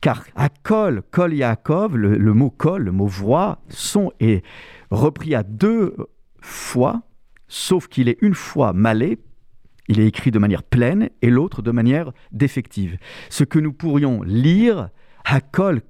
Car 0.00 0.24
à 0.36 0.48
Kol, 0.48 1.02
Kol 1.10 1.34
Yaakov, 1.34 1.96
le, 1.96 2.16
le 2.16 2.32
mot 2.32 2.50
Kol, 2.50 2.84
le 2.84 2.92
mot 2.92 3.06
voix, 3.06 3.62
son 3.68 4.12
est 4.20 4.44
repris 4.90 5.34
à 5.34 5.42
deux 5.42 5.96
fois, 6.40 7.02
sauf 7.48 7.88
qu'il 7.88 8.08
est 8.08 8.18
une 8.20 8.34
fois 8.34 8.72
malé, 8.72 9.18
il 9.88 10.00
est 10.00 10.06
écrit 10.06 10.30
de 10.30 10.38
manière 10.38 10.62
pleine, 10.62 11.10
et 11.22 11.30
l'autre 11.30 11.62
de 11.62 11.70
manière 11.70 12.12
défective. 12.32 12.98
Ce 13.30 13.44
que 13.44 13.58
nous 13.58 13.72
pourrions 13.72 14.22
lire, 14.22 14.90
Hakol 15.26 15.82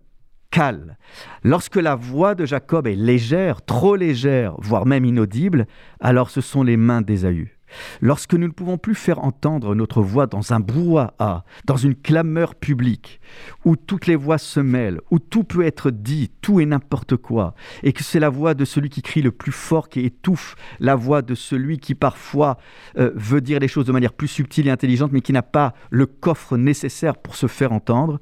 Kal. 0.50 0.96
Lorsque 1.44 1.76
la 1.76 1.94
voix 1.94 2.34
de 2.34 2.46
Jacob 2.46 2.86
est 2.86 2.94
légère, 2.94 3.62
trop 3.62 3.94
légère, 3.94 4.54
voire 4.58 4.86
même 4.86 5.04
inaudible, 5.04 5.66
alors 6.00 6.30
ce 6.30 6.40
sont 6.40 6.62
les 6.62 6.78
mains 6.78 7.02
d'Ésaü. 7.02 7.52
Lorsque 8.00 8.34
nous 8.34 8.46
ne 8.46 8.52
pouvons 8.52 8.78
plus 8.78 8.94
faire 8.94 9.24
entendre 9.24 9.74
notre 9.74 10.00
voix 10.00 10.26
dans 10.26 10.52
un 10.52 10.60
brouhaha, 10.60 11.44
dans 11.64 11.76
une 11.76 11.94
clameur 11.94 12.54
publique, 12.54 13.20
où 13.64 13.76
toutes 13.76 14.06
les 14.06 14.16
voix 14.16 14.38
se 14.38 14.60
mêlent, 14.60 15.00
où 15.10 15.18
tout 15.18 15.44
peut 15.44 15.64
être 15.64 15.90
dit, 15.90 16.30
tout 16.40 16.60
et 16.60 16.66
n'importe 16.66 17.16
quoi, 17.16 17.54
et 17.82 17.92
que 17.92 18.04
c'est 18.04 18.20
la 18.20 18.28
voix 18.28 18.54
de 18.54 18.64
celui 18.64 18.88
qui 18.88 19.02
crie 19.02 19.22
le 19.22 19.32
plus 19.32 19.52
fort 19.52 19.88
qui 19.88 20.00
étouffe 20.00 20.54
la 20.78 20.94
voix 20.94 21.22
de 21.22 21.34
celui 21.34 21.78
qui 21.78 21.94
parfois 21.94 22.56
euh, 22.98 23.10
veut 23.14 23.40
dire 23.40 23.58
les 23.58 23.68
choses 23.68 23.86
de 23.86 23.92
manière 23.92 24.12
plus 24.12 24.28
subtile 24.28 24.68
et 24.68 24.70
intelligente, 24.70 25.12
mais 25.12 25.20
qui 25.20 25.32
n'a 25.32 25.42
pas 25.42 25.74
le 25.90 26.06
coffre 26.06 26.56
nécessaire 26.56 27.16
pour 27.16 27.34
se 27.34 27.48
faire 27.48 27.72
entendre, 27.72 28.20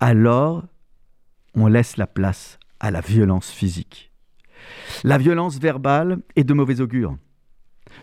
alors 0.00 0.64
on 1.54 1.66
laisse 1.66 1.96
la 1.96 2.06
place 2.06 2.58
à 2.80 2.90
la 2.90 3.00
violence 3.00 3.50
physique. 3.50 4.12
La 5.04 5.18
violence 5.18 5.58
verbale 5.58 6.18
est 6.34 6.44
de 6.44 6.54
mauvais 6.54 6.80
augure 6.80 7.16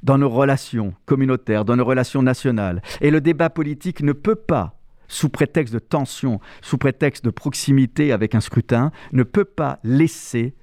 dans 0.01 0.17
nos 0.17 0.29
relations 0.29 0.93
communautaires, 1.05 1.65
dans 1.65 1.75
nos 1.75 1.85
relations 1.85 2.23
nationales. 2.23 2.81
Et 3.01 3.11
le 3.11 3.21
débat 3.21 3.49
politique 3.49 4.01
ne 4.01 4.13
peut 4.13 4.35
pas, 4.35 4.79
sous 5.07 5.29
prétexte 5.29 5.73
de 5.73 5.79
tension, 5.79 6.39
sous 6.61 6.77
prétexte 6.77 7.23
de 7.23 7.29
proximité 7.29 8.11
avec 8.11 8.33
un 8.33 8.41
scrutin, 8.41 8.91
ne 9.11 9.23
peut 9.23 9.45
pas 9.45 9.79
laisser 9.83 10.55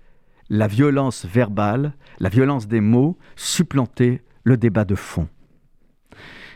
la 0.49 0.67
violence 0.67 1.25
verbale, 1.27 1.93
la 2.19 2.29
violence 2.29 2.67
des 2.67 2.81
mots 2.81 3.17
supplanter 3.37 4.23
le 4.43 4.57
débat 4.57 4.85
de 4.85 4.97
fond. 4.97 5.29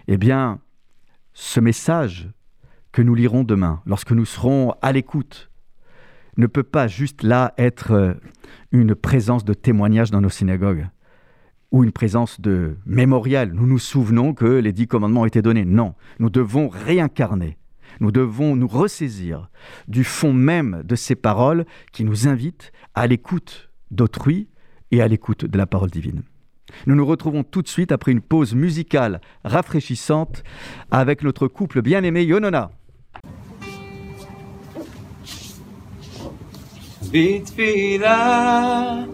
Eh 0.08 0.16
bien, 0.16 0.58
ce 1.32 1.60
message 1.60 2.28
que 2.94 3.02
nous 3.02 3.16
lirons 3.16 3.42
demain, 3.42 3.82
lorsque 3.86 4.12
nous 4.12 4.24
serons 4.24 4.72
à 4.80 4.92
l'écoute, 4.92 5.50
ne 6.36 6.46
peut 6.46 6.62
pas 6.62 6.86
juste 6.86 7.24
là 7.24 7.52
être 7.58 8.16
une 8.70 8.94
présence 8.94 9.44
de 9.44 9.52
témoignage 9.52 10.12
dans 10.12 10.20
nos 10.20 10.28
synagogues 10.28 10.86
ou 11.72 11.82
une 11.82 11.90
présence 11.90 12.40
de 12.40 12.76
mémorial. 12.86 13.52
Nous 13.52 13.66
nous 13.66 13.80
souvenons 13.80 14.32
que 14.32 14.44
les 14.44 14.72
dix 14.72 14.86
commandements 14.86 15.22
ont 15.22 15.26
été 15.26 15.42
donnés. 15.42 15.64
Non, 15.64 15.94
nous 16.20 16.30
devons 16.30 16.68
réincarner. 16.68 17.58
Nous 17.98 18.12
devons 18.12 18.54
nous 18.54 18.68
ressaisir 18.68 19.50
du 19.88 20.04
fond 20.04 20.32
même 20.32 20.82
de 20.84 20.94
ces 20.94 21.16
paroles 21.16 21.66
qui 21.92 22.04
nous 22.04 22.28
invitent 22.28 22.70
à 22.94 23.08
l'écoute 23.08 23.70
d'autrui 23.90 24.48
et 24.92 25.02
à 25.02 25.08
l'écoute 25.08 25.46
de 25.46 25.58
la 25.58 25.66
parole 25.66 25.90
divine. 25.90 26.22
Nous 26.86 26.94
nous 26.94 27.06
retrouvons 27.06 27.42
tout 27.42 27.62
de 27.62 27.68
suite 27.68 27.90
après 27.90 28.12
une 28.12 28.20
pause 28.20 28.54
musicale 28.54 29.20
rafraîchissante 29.44 30.44
avec 30.92 31.24
notre 31.24 31.48
couple 31.48 31.82
bien-aimé 31.82 32.22
Yonona. 32.22 32.70
Amen. 37.14 39.06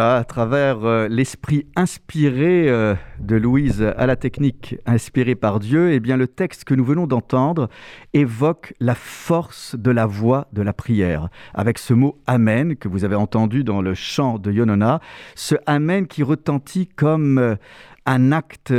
À 0.00 0.24
travers 0.24 0.84
euh, 0.84 1.08
l'esprit 1.08 1.66
inspiré 1.76 2.68
euh, 2.68 2.94
de 3.20 3.36
Louise 3.36 3.82
à 3.96 4.06
la 4.06 4.16
technique 4.16 4.76
inspirée 4.86 5.34
par 5.34 5.60
Dieu, 5.60 5.92
eh 5.92 6.00
bien 6.00 6.16
le 6.16 6.26
texte 6.26 6.64
que 6.64 6.74
nous 6.74 6.84
venons 6.84 7.06
d'entendre 7.06 7.68
évoque 8.12 8.74
la 8.80 8.94
force 8.94 9.76
de 9.76 9.90
la 9.90 10.06
voix 10.06 10.48
de 10.52 10.62
la 10.62 10.72
prière, 10.72 11.28
avec 11.54 11.78
ce 11.78 11.94
mot 11.94 12.18
Amen 12.26 12.76
que 12.76 12.88
vous 12.88 13.04
avez 13.04 13.14
entendu 13.14 13.62
dans 13.62 13.82
le 13.82 13.94
chant 13.94 14.38
de 14.38 14.50
Yonona, 14.50 15.00
ce 15.34 15.54
Amen 15.66 16.06
qui 16.06 16.22
retentit 16.22 16.88
comme 16.88 17.38
euh, 17.38 17.54
un 18.06 18.32
acte 18.32 18.74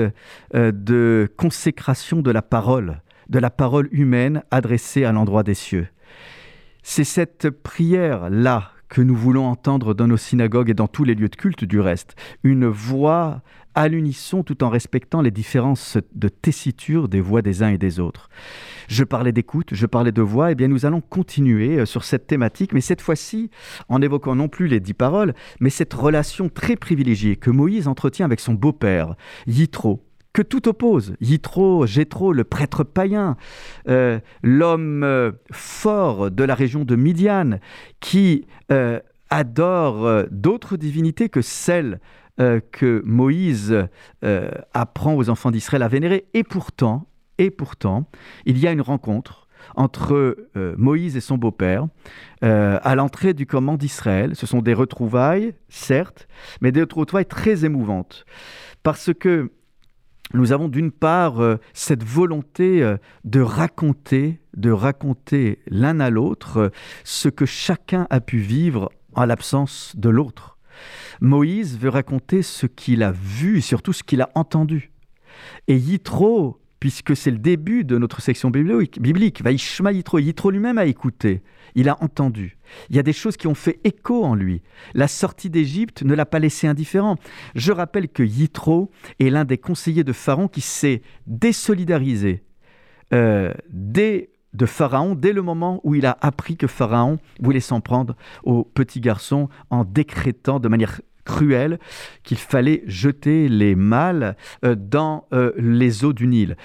de 0.53 1.31
consécration 1.35 2.21
de 2.21 2.29
la 2.29 2.43
parole, 2.43 3.01
de 3.29 3.39
la 3.39 3.49
parole 3.49 3.87
humaine 3.91 4.43
adressée 4.51 5.03
à 5.03 5.11
l'endroit 5.11 5.43
des 5.43 5.55
cieux. 5.55 5.87
C'est 6.83 7.03
cette 7.03 7.49
prière-là 7.49 8.74
que 8.89 9.01
nous 9.01 9.15
voulons 9.15 9.45
entendre 9.45 9.93
dans 9.93 10.07
nos 10.07 10.17
synagogues 10.17 10.69
et 10.69 10.73
dans 10.73 10.87
tous 10.87 11.03
les 11.03 11.15
lieux 11.15 11.29
de 11.29 11.35
culte 11.35 11.65
du 11.65 11.79
reste. 11.79 12.15
Une 12.43 12.67
voix 12.67 13.41
à 13.75 13.89
l'unisson 13.89 14.41
tout 14.41 14.63
en 14.63 14.69
respectant 14.69 15.21
les 15.21 15.31
différences 15.31 15.97
de 16.13 16.29
tessiture 16.29 17.09
des 17.09 17.19
voix 17.19 17.41
des 17.41 17.61
uns 17.61 17.69
et 17.69 17.77
des 17.77 17.99
autres. 17.99 18.29
Je 18.87 19.03
parlais 19.03 19.33
d'écoute, 19.33 19.69
je 19.73 19.85
parlais 19.85 20.13
de 20.13 20.21
voix, 20.21 20.49
et 20.49 20.51
eh 20.53 20.55
bien 20.55 20.69
nous 20.69 20.85
allons 20.85 21.01
continuer 21.01 21.79
euh, 21.79 21.85
sur 21.85 22.03
cette 22.03 22.27
thématique, 22.27 22.71
mais 22.73 22.81
cette 22.81 23.01
fois-ci 23.01 23.51
en 23.89 24.01
évoquant 24.01 24.35
non 24.35 24.47
plus 24.47 24.67
les 24.67 24.79
dix 24.79 24.93
paroles, 24.93 25.33
mais 25.59 25.69
cette 25.69 25.93
relation 25.93 26.49
très 26.49 26.77
privilégiée 26.77 27.35
que 27.35 27.49
Moïse 27.49 27.87
entretient 27.87 28.25
avec 28.25 28.39
son 28.39 28.53
beau-père, 28.53 29.15
Yitro, 29.45 30.01
que 30.35 30.41
tout 30.41 30.67
oppose. 30.67 31.15
Yitro, 31.21 31.85
Jétro, 31.85 32.33
le 32.33 32.43
prêtre 32.43 32.83
païen, 32.83 33.37
euh, 33.87 34.19
l'homme 34.43 35.01
euh, 35.05 35.31
fort 35.49 36.29
de 36.29 36.43
la 36.43 36.55
région 36.55 36.83
de 36.83 36.97
Midian, 36.97 37.59
qui 38.01 38.45
euh, 38.69 38.99
adore 39.29 40.25
d'autres 40.29 40.75
divinités 40.75 41.29
que 41.29 41.41
celles 41.41 41.99
que 42.37 43.01
Moïse 43.05 43.87
apprend 44.73 45.15
aux 45.15 45.29
enfants 45.29 45.51
d'Israël 45.51 45.83
à 45.83 45.87
vénérer. 45.87 46.25
Et 46.33 46.43
pourtant, 46.43 47.07
il 47.39 48.57
y 48.57 48.67
a 48.67 48.71
une 48.73 48.81
rencontre 48.81 49.47
entre 49.77 50.35
Moïse 50.77 51.15
et 51.15 51.21
son 51.21 51.37
beau-père 51.37 51.87
à 52.41 52.95
l'entrée 52.95 53.33
du 53.33 53.45
command 53.45 53.77
d'Israël. 53.77 54.35
Ce 54.35 54.45
sont 54.45 54.61
des 54.61 54.73
retrouvailles, 54.73 55.53
certes, 55.69 56.27
mais 56.59 56.73
des 56.73 56.81
retrouvailles 56.81 57.25
très 57.25 57.63
émouvantes. 57.63 58.25
Parce 58.83 59.11
que 59.17 59.49
nous 60.33 60.51
avons 60.51 60.67
d'une 60.67 60.91
part 60.91 61.39
euh, 61.39 61.57
cette 61.73 62.03
volonté 62.03 62.81
euh, 62.81 62.97
de 63.23 63.41
raconter, 63.41 64.41
de 64.55 64.71
raconter 64.71 65.59
l'un 65.67 65.99
à 65.99 66.09
l'autre 66.09 66.57
euh, 66.57 66.69
ce 67.03 67.29
que 67.29 67.45
chacun 67.45 68.07
a 68.09 68.19
pu 68.19 68.39
vivre 68.39 68.91
en 69.13 69.25
l'absence 69.25 69.93
de 69.95 70.09
l'autre. 70.09 70.57
Moïse 71.21 71.77
veut 71.77 71.89
raconter 71.89 72.41
ce 72.41 72.65
qu'il 72.65 73.03
a 73.03 73.11
vu 73.11 73.59
et 73.59 73.61
surtout 73.61 73.93
ce 73.93 74.03
qu'il 74.03 74.21
a 74.21 74.29
entendu. 74.35 74.91
Et 75.67 75.77
Yitro, 75.77 76.59
puisque 76.85 77.17
c'est 77.17 77.31
le 77.31 77.39
début 77.39 77.83
de 77.83 77.97
notre 77.97 78.21
section 78.21 78.51
biblique, 78.51 79.01
biblique 79.01 79.41
Yitro, 79.43 80.19
Yitro 80.19 80.51
lui-même 80.51 80.77
a 80.77 80.85
écouté, 80.85 81.41
il 81.73 81.89
a 81.89 81.97
entendu. 82.03 82.59
Il 82.91 82.95
y 82.95 82.99
a 82.99 83.01
des 83.01 83.11
choses 83.11 83.37
qui 83.37 83.47
ont 83.47 83.55
fait 83.55 83.79
écho 83.83 84.23
en 84.23 84.35
lui. 84.35 84.61
La 84.93 85.07
sortie 85.07 85.49
d'Égypte 85.49 86.03
ne 86.03 86.13
l'a 86.13 86.27
pas 86.27 86.37
laissé 86.37 86.67
indifférent. 86.67 87.15
Je 87.55 87.71
rappelle 87.71 88.07
que 88.07 88.21
Yitro 88.21 88.91
est 89.19 89.31
l'un 89.31 89.45
des 89.45 89.57
conseillers 89.57 90.03
de 90.03 90.13
Pharaon 90.13 90.47
qui 90.47 90.61
s'est 90.61 91.01
désolidarisé 91.25 92.43
euh, 93.13 93.51
de 93.71 94.65
Pharaon 94.67 95.15
dès 95.15 95.33
le 95.33 95.41
moment 95.41 95.81
où 95.83 95.95
il 95.95 96.05
a 96.05 96.15
appris 96.21 96.55
que 96.55 96.67
Pharaon 96.67 97.17
voulait 97.39 97.61
s'en 97.61 97.81
prendre 97.81 98.15
au 98.43 98.63
petit 98.63 99.01
garçon 99.01 99.49
en 99.71 99.85
décrétant 99.85 100.59
de 100.59 100.67
manière 100.67 101.01
cruelle 101.25 101.79
qu'il 102.23 102.37
fallait 102.37 102.83
jeter 102.87 103.49
les 103.49 103.75
mâles 103.75 104.37
euh, 104.63 104.75
dans 104.75 105.27
euh, 105.33 105.51
les 105.57 106.05
eaux 106.05 106.13
du 106.13 106.27
Nil. 106.27 106.55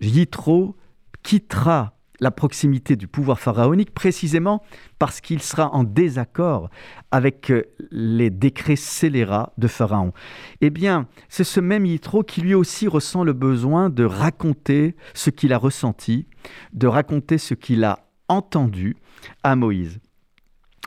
Yitro 0.00 0.76
quittera 1.22 1.94
la 2.22 2.30
proximité 2.30 2.94
du 2.94 3.08
pouvoir 3.08 3.40
pharaonique 3.40 3.92
précisément 3.92 4.62
parce 5.00 5.20
qu'il 5.20 5.42
sera 5.42 5.74
en 5.74 5.82
désaccord 5.82 6.70
avec 7.10 7.50
euh, 7.50 7.64
les 7.90 8.30
décrets 8.30 8.76
scélérats 8.76 9.52
de 9.58 9.66
Pharaon. 9.66 10.12
Eh 10.60 10.70
bien, 10.70 11.08
c'est 11.28 11.44
ce 11.44 11.58
même 11.58 11.84
Yitro 11.84 12.22
qui 12.22 12.40
lui 12.40 12.54
aussi 12.54 12.86
ressent 12.86 13.24
le 13.24 13.32
besoin 13.32 13.90
de 13.90 14.04
raconter 14.04 14.94
ce 15.14 15.30
qu'il 15.30 15.52
a 15.52 15.58
ressenti, 15.58 16.26
de 16.72 16.86
raconter 16.86 17.38
ce 17.38 17.54
qu'il 17.54 17.82
a 17.82 18.06
entendu 18.28 18.96
à 19.42 19.56
Moïse. 19.56 19.98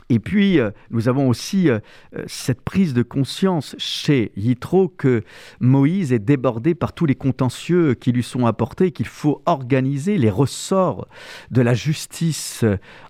Et 0.08 0.18
puis, 0.18 0.60
euh, 0.60 0.70
nous 0.90 1.08
avons 1.08 1.28
aussi 1.28 1.68
euh, 1.68 1.80
euh, 2.14 2.22
cette 2.26 2.60
prise 2.60 2.94
de 2.94 3.02
conscience 3.02 3.74
chez 3.78 4.32
Yitro 4.36 4.88
que 4.88 5.22
Moïse 5.60 6.12
est 6.12 6.20
débordé 6.20 6.74
par 6.74 6.92
tous 6.92 7.06
les 7.06 7.14
contentieux 7.14 7.94
qui 7.94 8.12
lui 8.12 8.22
sont 8.22 8.46
apportés, 8.46 8.92
qu'il 8.92 9.06
faut 9.06 9.42
organiser 9.46 10.18
les 10.18 10.30
ressorts 10.30 11.08
de 11.50 11.60
la 11.60 11.74
justice 11.74 12.64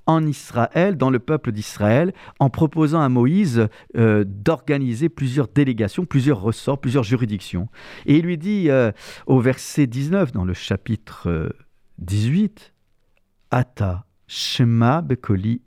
en 0.07 0.27
Israël, 0.27 0.97
dans 0.97 1.11
le 1.11 1.19
peuple 1.19 1.53
d'Israël, 1.53 2.13
en 2.39 2.49
proposant 2.49 3.01
à 3.01 3.09
Moïse 3.09 3.69
d'organiser 3.95 5.09
plusieurs 5.09 5.49
délégations, 5.49 6.05
plusieurs 6.05 6.41
ressorts, 6.41 6.79
plusieurs 6.79 7.03
juridictions. 7.03 7.69
Et 8.07 8.17
il 8.17 8.25
lui 8.25 8.39
dit 8.39 8.69
au 9.27 9.41
verset 9.41 9.87
19, 9.87 10.33
dans 10.33 10.45
le 10.45 10.55
chapitre 10.55 11.29
euh, 11.29 11.49
18, 11.99 12.73
Ata 13.51 14.07
Shema 14.27 15.03
Bekoli 15.03 15.63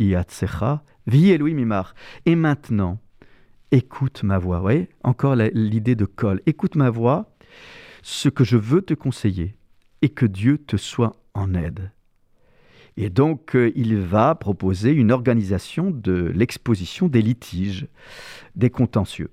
Vi 1.10 1.32
Elohim 1.32 1.58
Imar. 1.58 1.96
Et 2.28 2.36
maintenant, 2.36 3.00
écoute 3.72 4.24
ma 4.24 4.38
voix. 4.38 4.62
Encore 5.04 5.36
l'idée 5.36 5.96
de 5.96 6.06
col. 6.06 6.40
Écoute 6.46 6.76
ma 6.76 6.92
voix, 6.92 7.36
ce 8.04 8.30
que 8.30 8.44
je 8.44 8.58
veux 8.58 8.84
te 8.84 8.94
conseiller, 8.94 9.56
et 10.04 10.10
que 10.10 10.28
Dieu 10.28 10.60
te 10.60 10.78
soit 10.78 11.16
en 11.34 11.56
aide. 11.56 11.92
Et 12.96 13.10
donc, 13.10 13.56
euh, 13.56 13.72
il 13.76 13.98
va 13.98 14.36
proposer 14.36 14.92
une 14.92 15.12
organisation 15.12 15.90
de 15.90 16.32
l'exposition 16.36 17.08
des 17.08 17.22
litiges, 17.22 17.88
des 18.56 18.70
contentieux. 18.70 19.32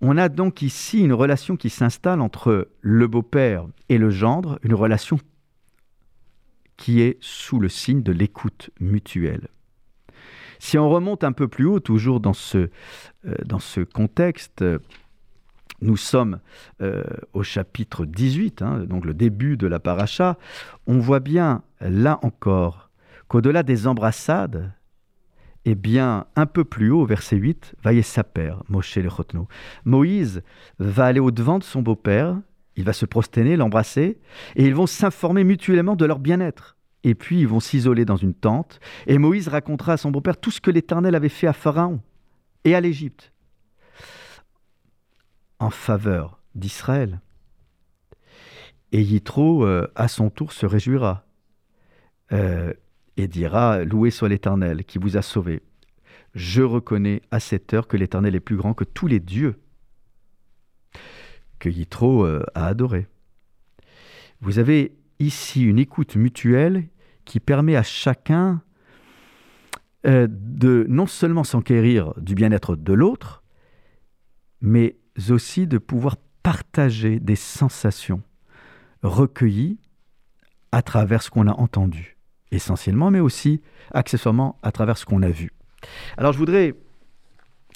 On 0.00 0.16
a 0.18 0.28
donc 0.28 0.62
ici 0.62 1.00
une 1.00 1.14
relation 1.14 1.56
qui 1.56 1.70
s'installe 1.70 2.20
entre 2.20 2.68
le 2.80 3.06
beau-père 3.06 3.66
et 3.88 3.98
le 3.98 4.10
gendre, 4.10 4.58
une 4.62 4.74
relation 4.74 5.18
qui 6.76 7.00
est 7.00 7.16
sous 7.20 7.58
le 7.58 7.70
signe 7.70 8.02
de 8.02 8.12
l'écoute 8.12 8.70
mutuelle. 8.78 9.48
Si 10.58 10.78
on 10.78 10.88
remonte 10.88 11.24
un 11.24 11.32
peu 11.32 11.48
plus 11.48 11.66
haut, 11.66 11.80
toujours 11.80 12.20
dans 12.20 12.32
ce, 12.32 12.68
euh, 13.26 13.84
contexte, 13.92 14.62
euh, 14.62 14.78
nous 15.82 15.96
sommes 15.96 16.40
euh, 16.80 17.04
au 17.32 17.42
chapitre 17.42 18.06
18, 18.06 18.62
hein, 18.62 18.84
donc 18.88 19.04
le 19.04 19.14
début 19.14 19.56
de 19.56 19.66
la 19.66 19.78
paracha, 19.78 20.38
on 20.86 20.98
voit 20.98 21.20
bien 21.20 21.62
là 21.80 22.18
encore 22.22 22.90
qu'au-delà 23.28 23.62
des 23.62 23.86
embrassades, 23.86 24.72
eh 25.64 25.74
bien, 25.74 26.26
un 26.36 26.46
peu 26.46 26.64
plus 26.64 26.90
haut, 26.90 27.04
verset 27.04 27.36
8, 27.36 27.74
Vaillez 27.82 28.02
sa 28.02 28.22
père, 28.22 28.62
Moshe 28.68 28.96
le 28.96 29.10
Chotno. 29.10 29.48
Moïse 29.84 30.42
va 30.78 31.06
aller 31.06 31.18
au-devant 31.18 31.58
de 31.58 31.64
son 31.64 31.82
beau-père, 31.82 32.36
il 32.76 32.84
va 32.84 32.92
se 32.92 33.04
prosterner, 33.04 33.56
l'embrasser, 33.56 34.20
et 34.54 34.64
ils 34.64 34.74
vont 34.74 34.86
s'informer 34.86 35.42
mutuellement 35.42 35.96
de 35.96 36.04
leur 36.04 36.20
bien-être. 36.20 36.75
Et 37.06 37.14
puis 37.14 37.38
ils 37.38 37.46
vont 37.46 37.60
s'isoler 37.60 38.04
dans 38.04 38.16
une 38.16 38.34
tente, 38.34 38.80
et 39.06 39.16
Moïse 39.16 39.46
racontera 39.46 39.92
à 39.92 39.96
son 39.96 40.10
beau-père 40.10 40.36
tout 40.38 40.50
ce 40.50 40.60
que 40.60 40.72
l'Éternel 40.72 41.14
avait 41.14 41.28
fait 41.28 41.46
à 41.46 41.52
Pharaon 41.52 42.00
et 42.64 42.74
à 42.74 42.80
l'Égypte 42.80 43.32
en 45.60 45.70
faveur 45.70 46.40
d'Israël. 46.56 47.20
Et 48.90 49.02
Yitro, 49.02 49.64
euh, 49.64 49.86
à 49.94 50.08
son 50.08 50.30
tour, 50.30 50.50
se 50.50 50.66
réjouira 50.66 51.24
euh, 52.32 52.72
et 53.16 53.28
dira 53.28 53.84
Loué 53.84 54.10
soit 54.10 54.28
l'Éternel 54.28 54.84
qui 54.84 54.98
vous 54.98 55.16
a 55.16 55.22
sauvé. 55.22 55.62
Je 56.34 56.62
reconnais 56.62 57.22
à 57.30 57.38
cette 57.38 57.72
heure 57.72 57.86
que 57.86 57.96
l'Éternel 57.96 58.34
est 58.34 58.40
plus 58.40 58.56
grand 58.56 58.74
que 58.74 58.82
tous 58.82 59.06
les 59.06 59.20
dieux 59.20 59.60
que 61.60 61.68
Yitro 61.68 62.26
euh, 62.26 62.44
a 62.56 62.66
adoré. 62.66 63.06
Vous 64.40 64.58
avez 64.58 64.96
ici 65.20 65.62
une 65.62 65.78
écoute 65.78 66.16
mutuelle 66.16 66.88
qui 67.26 67.40
permet 67.40 67.76
à 67.76 67.82
chacun 67.82 68.62
euh, 70.06 70.26
de 70.30 70.86
non 70.88 71.06
seulement 71.06 71.44
s'enquérir 71.44 72.14
du 72.16 72.34
bien-être 72.34 72.76
de 72.76 72.92
l'autre, 72.94 73.42
mais 74.62 74.96
aussi 75.28 75.66
de 75.66 75.78
pouvoir 75.78 76.16
partager 76.42 77.18
des 77.20 77.36
sensations 77.36 78.22
recueillies 79.02 79.78
à 80.72 80.82
travers 80.82 81.22
ce 81.22 81.30
qu'on 81.30 81.48
a 81.48 81.52
entendu, 81.52 82.16
essentiellement, 82.52 83.10
mais 83.10 83.20
aussi 83.20 83.60
accessoirement 83.92 84.58
à 84.62 84.72
travers 84.72 84.96
ce 84.96 85.04
qu'on 85.04 85.22
a 85.22 85.30
vu. 85.30 85.50
Alors 86.16 86.32
je 86.32 86.38
voudrais 86.38 86.74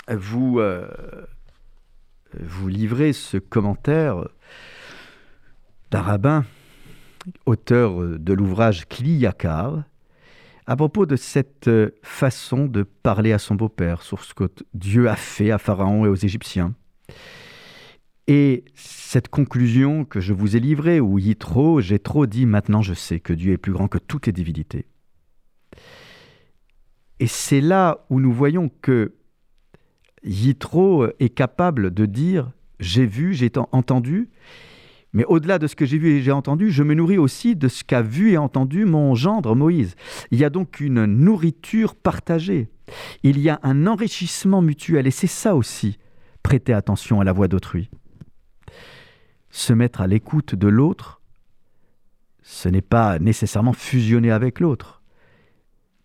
vous, 0.09 0.61
euh, 0.61 0.89
vous 2.39 2.69
livrer 2.69 3.13
ce 3.13 3.39
commentaire 3.39 4.29
d'un 5.91 6.03
rabbin, 6.03 6.45
auteur 7.47 8.19
de 8.19 8.33
l'ouvrage 8.33 8.89
Kli 8.89 9.19
Yakar, 9.19 9.85
à 10.67 10.77
propos 10.77 11.07
de 11.07 11.17
cette 11.17 11.69
euh, 11.69 11.91
façon 12.03 12.67
de 12.67 12.83
parler 12.83 13.33
à 13.33 13.39
son 13.39 13.57
beau-père 13.57 14.03
sur 14.03 14.23
ce 14.23 14.35
que 14.35 14.45
Dieu 14.73 15.09
a 15.09 15.17
fait 15.17 15.51
à 15.51 15.59
Pharaon 15.59 16.07
et 16.07 16.09
aux 16.09 16.15
Égyptiens. 16.15 16.75
Et 18.29 18.65
cette 18.75 19.29
conclusion 19.29 20.05
que 20.05 20.21
je 20.21 20.33
vous 20.33 20.57
ai 20.57 20.61
livrée, 20.61 21.01
où 21.01 21.19
Yitro, 21.19 21.81
j'ai 21.81 21.99
trop 21.99 22.27
dit, 22.27 22.47
maintenant 22.47 22.83
je 22.83 22.95
sais 22.95 23.19
que 23.19 23.33
Dieu 23.33 23.53
est 23.53 23.59
plus 23.59 23.73
grand 23.73 23.89
que 23.89 23.99
toutes 23.99 24.27
les 24.27 24.33
divinités. 24.33 24.87
Et 27.19 27.27
c'est 27.27 27.61
là 27.61 28.07
où 28.09 28.21
nous 28.21 28.33
voyons 28.33 28.71
que 28.81 29.15
Yitro 30.23 31.07
est 31.19 31.35
capable 31.35 31.93
de 31.93 32.07
dire 32.07 32.53
j'ai 32.79 33.07
vu, 33.07 33.35
j'ai 33.35 33.51
entendu, 33.73 34.31
mais 35.13 35.25
au-delà 35.25 35.59
de 35.59 35.67
ce 35.67 35.75
que 35.75 35.87
j'ai 35.87 35.99
vu 35.99 36.11
et 36.11 36.23
j'ai 36.23 36.33
entendu, 36.33 36.71
je 36.71 36.83
me 36.83 36.95
nourris 36.95 37.19
aussi 37.19 37.57
de 37.57 37.69
ce 37.69 37.83
qu'a 37.83 38.03
vu 38.03 38.31
et 38.31 38.39
entendu 38.39 38.85
mon 38.85 39.15
gendre 39.15 39.57
Moïse. 39.57 39.97
Il 40.31 40.39
y 40.39 40.45
a 40.45 40.51
donc 40.51 40.81
une 40.81 41.05
nourriture 41.05 41.95
partagée. 41.97 42.69
Il 43.23 43.39
y 43.39 43.49
a 43.49 43.59
un 43.63 43.87
enrichissement 43.87 44.63
mutuel 44.63 45.07
et 45.07 45.11
c'est 45.11 45.27
ça 45.27 45.57
aussi, 45.57 45.99
prêter 46.43 46.73
attention 46.73 47.21
à 47.21 47.25
la 47.25 47.33
voix 47.33 47.49
d'autrui. 47.49 47.91
Se 49.51 49.73
mettre 49.73 50.01
à 50.01 50.07
l'écoute 50.07 50.55
de 50.55 50.69
l'autre, 50.69 51.21
ce 52.43 52.69
n'est 52.69 52.81
pas 52.81 53.19
nécessairement 53.19 53.73
fusionner 53.73 54.31
avec 54.31 54.61
l'autre, 54.61 55.03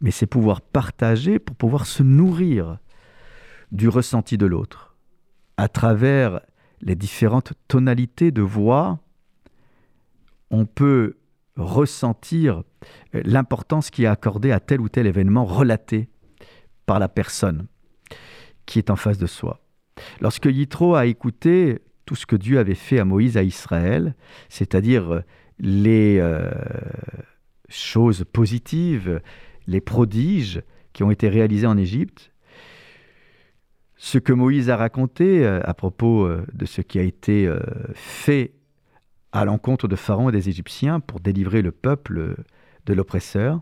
mais 0.02 0.12
c'est 0.12 0.26
pouvoir 0.26 0.62
partager 0.62 1.38
pour 1.38 1.56
pouvoir 1.56 1.86
se 1.86 2.02
nourrir 2.02 2.80
du 3.72 3.88
ressenti 3.88 4.38
de 4.38 4.46
l'autre 4.46 4.96
à 5.58 5.68
travers 5.68 6.42
les 6.86 6.96
différentes 6.96 7.54
tonalités 7.68 8.32
de 8.32 8.42
voix, 8.42 9.00
on 10.52 10.66
peut 10.66 11.18
ressentir 11.58 12.64
l'importance 13.14 13.90
qui 13.90 14.04
est 14.04 14.08
accordée 14.08 14.52
à 14.52 14.60
tel 14.60 14.80
ou 14.82 14.90
tel 14.90 15.08
événement 15.08 15.46
relaté 15.46 16.10
par 16.86 17.00
la 17.00 17.10
personne 17.10 17.68
qui 18.66 18.80
est 18.80 18.90
en 18.90 18.96
face 18.96 19.18
de 19.18 19.26
soi. 19.26 19.62
Lorsque 20.22 20.46
Yitro 20.46 20.96
a 20.96 21.06
écouté 21.06 21.80
tout 22.06 22.16
ce 22.16 22.26
que 22.26 22.36
Dieu 22.36 22.60
avait 22.60 22.76
fait 22.76 23.00
à 23.00 23.06
Moïse 23.06 23.38
à 23.38 23.44
Israël, 23.44 24.16
c'est-à-dire 24.50 25.24
les 25.58 26.20
euh, 26.20 26.52
choses 27.70 28.26
positives, 28.32 29.22
les 29.68 29.82
prodiges 29.82 30.62
qui 30.94 31.04
ont 31.04 31.12
été 31.12 31.30
réalisés 31.30 31.68
en 31.68 31.78
Égypte, 31.78 32.32
ce 34.06 34.20
que 34.20 34.34
Moïse 34.34 34.70
a 34.70 34.78
raconté 34.78 35.44
euh, 35.44 35.62
à 35.64 35.74
propos 35.74 36.28
euh, 36.28 36.46
de 36.54 36.68
ce 36.68 36.82
qui 36.82 37.00
a 37.00 37.02
été 37.02 37.48
euh, 37.48 37.60
fait 37.96 38.54
à 39.32 39.46
l'encontre 39.46 39.88
de 39.88 39.96
Pharaon 39.96 40.30
et 40.30 40.32
des 40.32 40.48
Égyptiens 40.48 41.00
pour 41.00 41.20
délivrer 41.20 41.64
le 41.64 41.72
peuple 41.72 42.36
de 42.86 42.94
l'oppresseur. 42.94 43.62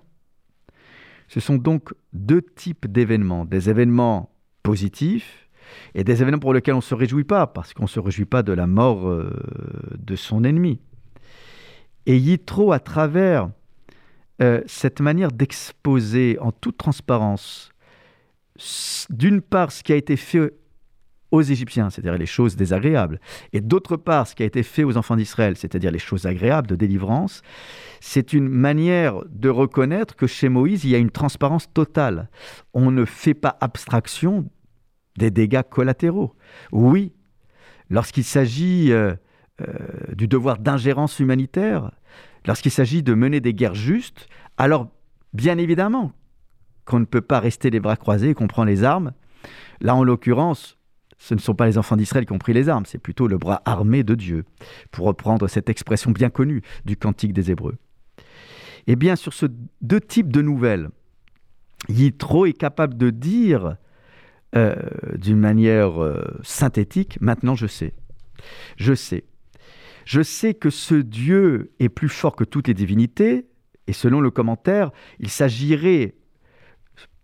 Ce 1.30 1.40
sont 1.40 1.56
donc 1.56 1.94
deux 2.12 2.42
types 2.42 2.88
d'événements, 2.88 3.46
des 3.46 3.70
événements 3.70 4.36
positifs 4.64 5.48
et 5.96 6.04
des 6.04 6.22
événements 6.22 6.40
pour 6.40 6.54
lesquels 6.54 6.74
on 6.74 6.80
ne 6.80 6.82
se 6.82 6.94
réjouit 6.94 7.24
pas, 7.24 7.48
parce 7.48 7.74
qu'on 7.74 7.84
ne 7.84 7.88
se 7.88 8.02
réjouit 8.02 8.26
pas 8.26 8.44
de 8.44 8.52
la 8.52 8.68
mort 8.68 9.10
de 9.98 10.16
son 10.18 10.44
ennemi. 10.44 10.82
Et 12.06 12.18
Yitro, 12.18 12.74
à 12.74 12.80
travers 12.80 13.50
cette 14.68 15.00
manière 15.00 15.32
d'exposer 15.32 16.38
en 16.40 16.52
toute 16.52 16.78
transparence 16.78 17.73
d'une 19.10 19.42
part 19.42 19.72
ce 19.72 19.84
qui 19.84 19.94
a 19.94 19.96
été 19.96 20.16
fait 20.16 20.54
aux 21.34 21.42
Égyptiens, 21.42 21.90
c'est-à-dire 21.90 22.18
les 22.18 22.28
choses 22.28 22.56
désagréables, 22.56 23.20
et 23.54 23.62
d'autre 23.62 23.98
part 23.98 24.28
ce 24.28 24.36
qui 24.36 24.44
a 24.44 24.46
été 24.46 24.62
fait 24.62 24.84
aux 24.84 24.98
enfants 24.98 25.16
d'Israël, 25.16 25.58
c'est-à-dire 25.58 25.90
les 25.90 26.00
choses 26.00 26.28
agréables 26.28 26.68
de 26.68 26.76
délivrance, 26.76 27.42
c'est 28.02 28.34
une 28.34 28.48
manière 28.48 29.16
de 29.30 29.50
reconnaître 29.50 30.16
que 30.16 30.28
chez 30.28 30.48
Moïse, 30.48 30.84
il 30.84 30.92
y 30.92 30.96
a 30.96 31.00
une 31.00 31.10
transparence 31.10 31.74
totale. 31.74 32.30
On 32.76 32.92
ne 32.92 33.04
fait 33.04 33.34
pas 33.34 33.58
abstraction 33.62 34.48
des 35.18 35.32
dégâts 35.32 35.64
collatéraux. 35.68 36.36
Oui, 36.72 37.14
lorsqu'il 37.90 38.24
s'agit 38.24 38.92
euh, 38.92 39.16
euh, 39.62 39.66
du 40.16 40.28
devoir 40.28 40.60
d'ingérence 40.60 41.20
humanitaire, 41.20 41.92
lorsqu'il 42.46 42.72
s'agit 42.72 43.02
de 43.02 43.16
mener 43.16 43.42
des 43.42 43.56
guerres 43.56 43.76
justes, 43.76 44.28
alors 44.58 44.88
bien 45.34 45.58
évidemment 45.58 46.12
qu'on 46.86 47.00
ne 47.00 47.06
peut 47.06 47.22
pas 47.22 47.40
rester 47.40 47.70
les 47.70 47.80
bras 47.80 47.96
croisés 47.96 48.30
et 48.30 48.34
qu'on 48.34 48.48
prend 48.48 48.64
les 48.64 48.84
armes. 48.84 49.14
Là, 49.82 49.96
en 49.96 50.04
l'occurrence, 50.04 50.78
ce 51.18 51.34
ne 51.34 51.40
sont 51.40 51.56
pas 51.56 51.68
les 51.68 51.78
enfants 51.78 51.96
d'Israël 51.96 52.26
qui 52.26 52.34
ont 52.34 52.40
pris 52.40 52.54
les 52.54 52.70
armes, 52.70 52.86
c'est 52.86 52.98
plutôt 52.98 53.28
le 53.28 53.38
bras 53.38 53.62
armé 53.66 54.04
de 54.04 54.16
Dieu, 54.16 54.46
pour 54.92 55.06
reprendre 55.06 55.48
cette 55.48 55.70
expression 55.70 56.12
bien 56.12 56.30
connue 56.30 56.62
du 56.86 56.98
Cantique 56.98 57.34
des 57.34 57.52
Hébreux. 57.52 57.78
Eh 58.88 58.96
bien, 58.96 59.16
sur 59.16 59.34
ce 59.34 59.46
deux 59.82 60.02
types 60.02 60.32
de 60.32 60.42
nouvelles, 60.42 60.90
Yitro 61.88 62.46
est 62.46 62.54
capable 62.54 62.98
de 62.98 63.10
dire 63.10 63.78
euh, 64.56 64.76
d'une 65.16 65.40
manière 65.40 66.04
euh, 66.04 66.22
synthétique, 66.44 67.18
maintenant 67.22 67.56
je 67.56 67.68
sais. 67.68 67.94
Je 68.76 68.94
sais. 68.94 69.24
Je 70.06 70.22
sais 70.22 70.54
que 70.54 70.70
ce 70.70 70.96
Dieu 70.96 71.72
est 71.80 71.90
plus 71.90 72.10
fort 72.10 72.36
que 72.36 72.44
toutes 72.44 72.68
les 72.68 72.74
divinités, 72.74 73.48
et 73.88 73.94
selon 73.94 74.22
le 74.22 74.32
commentaire, 74.32 74.92
il 75.20 75.30
s'agirait 75.30 76.16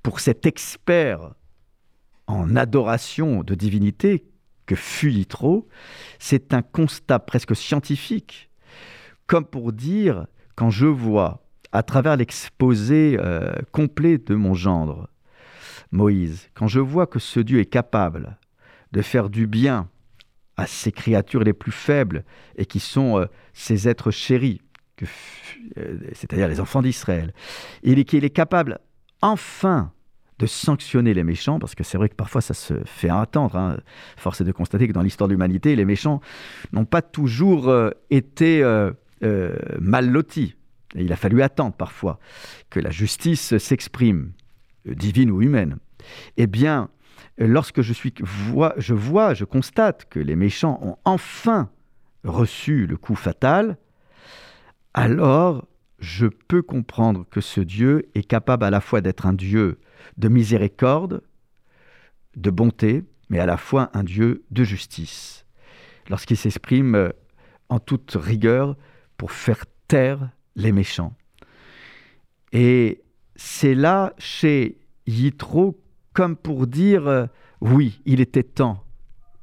pour 0.04 0.20
cet 0.20 0.46
expert 0.46 1.34
en 2.28 2.56
adoration 2.56 3.44
de 3.44 3.56
divinité 3.56 4.26
que 4.66 4.76
fut 4.76 5.12
Yitro, 5.12 5.68
c'est 6.20 6.54
un 6.54 6.62
constat 6.62 7.20
presque 7.20 7.56
scientifique, 7.56 8.50
comme 9.26 9.46
pour 9.46 9.74
dire, 9.74 10.28
quand 10.56 10.70
je 10.70 10.86
vois, 10.86 11.44
à 11.72 11.84
travers 11.84 12.18
l'exposé 12.18 13.18
euh, 13.20 13.54
complet 13.72 14.18
de 14.18 14.36
mon 14.36 14.54
gendre, 14.54 15.10
Moïse, 15.92 16.50
quand 16.54 16.68
je 16.68 16.80
vois 16.80 17.08
que 17.08 17.20
ce 17.20 17.40
Dieu 17.40 17.60
est 17.60 17.66
capable 17.66 18.38
de 18.92 19.02
faire 19.02 19.30
du 19.30 19.48
bien 19.48 19.90
à 20.56 20.68
ses 20.68 20.92
créatures 20.92 21.44
les 21.44 21.54
plus 21.54 21.72
faibles 21.72 22.24
et 22.56 22.66
qui 22.66 22.80
sont 22.80 23.20
euh, 23.20 23.26
ses 23.54 23.88
êtres 23.88 24.12
chéris, 24.12 24.62
euh, 25.78 25.98
c'est-à-dire 26.14 26.48
les 26.48 26.60
enfants 26.60 26.82
d'Israël, 26.82 27.34
et 27.84 28.04
qu'il 28.04 28.24
est 28.24 28.30
capable 28.30 28.80
enfin 29.22 29.92
de 30.40 30.46
sanctionner 30.46 31.14
les 31.14 31.24
méchants, 31.24 31.60
parce 31.60 31.76
que 31.76 31.84
c'est 31.84 31.98
vrai 31.98 32.08
que 32.10 32.16
parfois 32.16 32.42
ça 32.42 32.54
se 32.54 32.74
fait 32.86 33.10
attendre. 33.10 33.56
Hein. 33.58 33.78
Force 34.18 34.42
est 34.42 34.46
de 34.46 34.54
constater 34.54 34.88
que 34.88 34.94
dans 34.94 35.02
l'histoire 35.02 35.28
de 35.28 35.34
l'humanité, 35.34 35.76
les 35.76 35.86
méchants 35.86 36.22
n'ont 36.72 36.86
pas 36.86 37.02
toujours 37.02 37.68
euh, 37.68 37.92
été 38.10 38.64
euh, 38.64 38.92
euh, 39.24 39.56
mal 39.80 40.10
lotis. 40.10 40.56
Il 40.96 41.12
a 41.12 41.18
fallu 41.18 41.42
attendre 41.42 41.74
parfois 41.74 42.20
que 42.70 42.80
la 42.80 42.90
justice 42.90 43.58
s'exprime, 43.58 44.32
divine 44.86 45.30
ou 45.30 45.42
humaine. 45.42 45.78
Eh 46.38 46.48
bien, 46.48 46.90
lorsque 47.38 47.82
je, 47.82 47.94
suis, 47.94 48.14
vois, 48.22 48.74
je 48.78 48.94
vois, 48.94 49.34
je 49.34 49.44
constate 49.44 50.08
que 50.10 50.20
les 50.20 50.36
méchants 50.36 50.80
ont 50.82 50.96
enfin 51.06 51.70
reçu 52.24 52.88
le 52.88 52.98
coup 52.98 53.16
fatal, 53.16 53.78
alors 54.94 55.68
je 56.00 56.28
peux 56.28 56.62
comprendre 56.62 57.26
que 57.30 57.42
ce 57.42 57.62
Dieu 57.62 58.10
est 58.16 58.24
capable 58.24 58.64
à 58.64 58.70
la 58.70 58.82
fois 58.82 59.02
d'être 59.02 59.26
un 59.26 59.34
Dieu 59.34 59.80
de 60.18 60.28
miséricorde, 60.28 61.22
de 62.36 62.50
bonté, 62.50 63.04
mais 63.30 63.40
à 63.40 63.46
la 63.46 63.58
fois 63.58 63.90
un 63.94 64.04
Dieu 64.04 64.44
de 64.52 64.64
justice, 64.64 65.46
lorsqu'il 66.10 66.38
s'exprime 66.38 66.96
euh, 66.96 67.10
en 67.70 67.80
toute 67.80 68.18
rigueur 68.20 68.76
pour 69.18 69.32
faire 69.32 69.66
taire 69.88 70.30
les 70.56 70.72
méchants. 70.72 71.14
Et 72.52 73.04
c'est 73.36 73.76
là, 73.76 74.14
chez 74.18 74.78
Yitro, 75.06 75.80
comme 76.14 76.36
pour 76.36 76.68
dire, 76.68 77.08
euh, 77.08 77.26
oui, 77.62 78.02
il 78.06 78.22
était 78.22 78.44
temps 78.44 78.84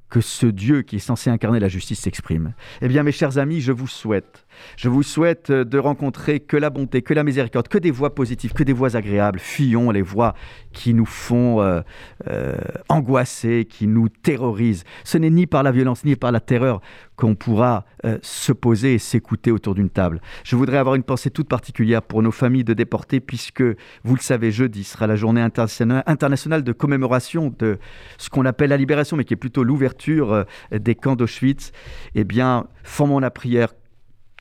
que 0.09 0.21
ce 0.21 0.47
Dieu 0.47 0.83
qui 0.83 0.97
est 0.97 1.01
censé 1.01 1.31
incarner 1.31 1.61
la 1.61 1.69
justice 1.69 2.01
s'exprime. 2.01 2.55
Eh 2.81 2.89
bien, 2.89 3.03
mes 3.03 3.13
chers 3.13 3.39
amis, 3.39 3.61
je 3.61 3.73
vous 3.73 3.89
souhaite, 3.89 4.46
je 4.77 4.89
vous 4.89 5.03
souhaite 5.03 5.51
euh, 5.51 5.65
de 5.65 5.79
rencontrer 5.79 6.41
que 6.41 6.57
la 6.57 6.71
bonté, 6.71 7.03
que 7.03 7.15
la 7.15 7.25
miséricorde, 7.25 7.69
que 7.69 7.79
des 7.79 7.91
voix 7.91 8.15
positives, 8.15 8.53
que 8.53 8.63
des 8.63 8.73
voix 8.73 8.97
agréables. 8.97 9.39
Fuyons 9.39 9.91
les 9.91 10.03
voix 10.03 10.35
qui 10.73 10.95
nous 10.95 11.07
font 11.07 11.61
euh, 11.61 11.81
euh, 12.29 12.57
angoisser, 12.89 13.67
qui 13.69 13.87
nous 13.87 14.09
terrorisent. 14.09 14.85
Ce 15.05 15.19
n'est 15.19 15.31
ni 15.31 15.47
par 15.47 15.63
la 15.63 15.73
violence 15.73 16.05
ni 16.05 16.17
par 16.17 16.33
la 16.33 16.41
terreur 16.41 16.81
qu'on 17.17 17.35
pourra 17.35 17.87
se 18.21 18.53
poser 18.53 18.95
et 18.95 18.99
s'écouter 18.99 19.51
autour 19.51 19.75
d'une 19.75 19.89
table. 19.89 20.21
Je 20.45 20.55
voudrais 20.55 20.77
avoir 20.77 20.97
une 20.97 21.03
pensée 21.03 21.31
toute 21.31 21.49
particulière 21.49 22.03
pour 22.03 22.23
nos 22.23 22.31
familles 22.31 22.63
de 22.63 22.75
déportés, 22.75 23.21
puisque, 23.21 23.63
vous 24.05 24.15
le 24.15 24.21
savez, 24.21 24.51
jeudi 24.51 24.85
sera 24.85 25.07
la 25.07 25.17
journée 25.17 25.41
internationale 25.41 26.63
de 26.63 26.73
commémoration 26.73 27.55
de 27.59 27.79
ce 28.19 28.29
qu'on 28.29 28.45
appelle 28.45 28.69
la 28.69 28.77
libération, 28.77 29.17
mais 29.17 29.25
qui 29.25 29.33
est 29.33 29.39
plutôt 29.39 29.65
l'ouverture 29.65 30.45
des 30.71 30.95
camps 30.95 31.17
d'Auschwitz, 31.17 31.73
eh 32.15 32.25
bien, 32.25 32.67
formons 32.83 33.19
la 33.19 33.31
prière 33.31 33.73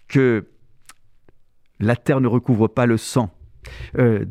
que 0.08 0.48
la 1.80 1.96
terre 1.96 2.22
ne 2.22 2.28
recouvre 2.28 2.68
pas 2.68 2.86
le 2.86 2.98
sang 2.98 3.32
euh, 3.98 4.26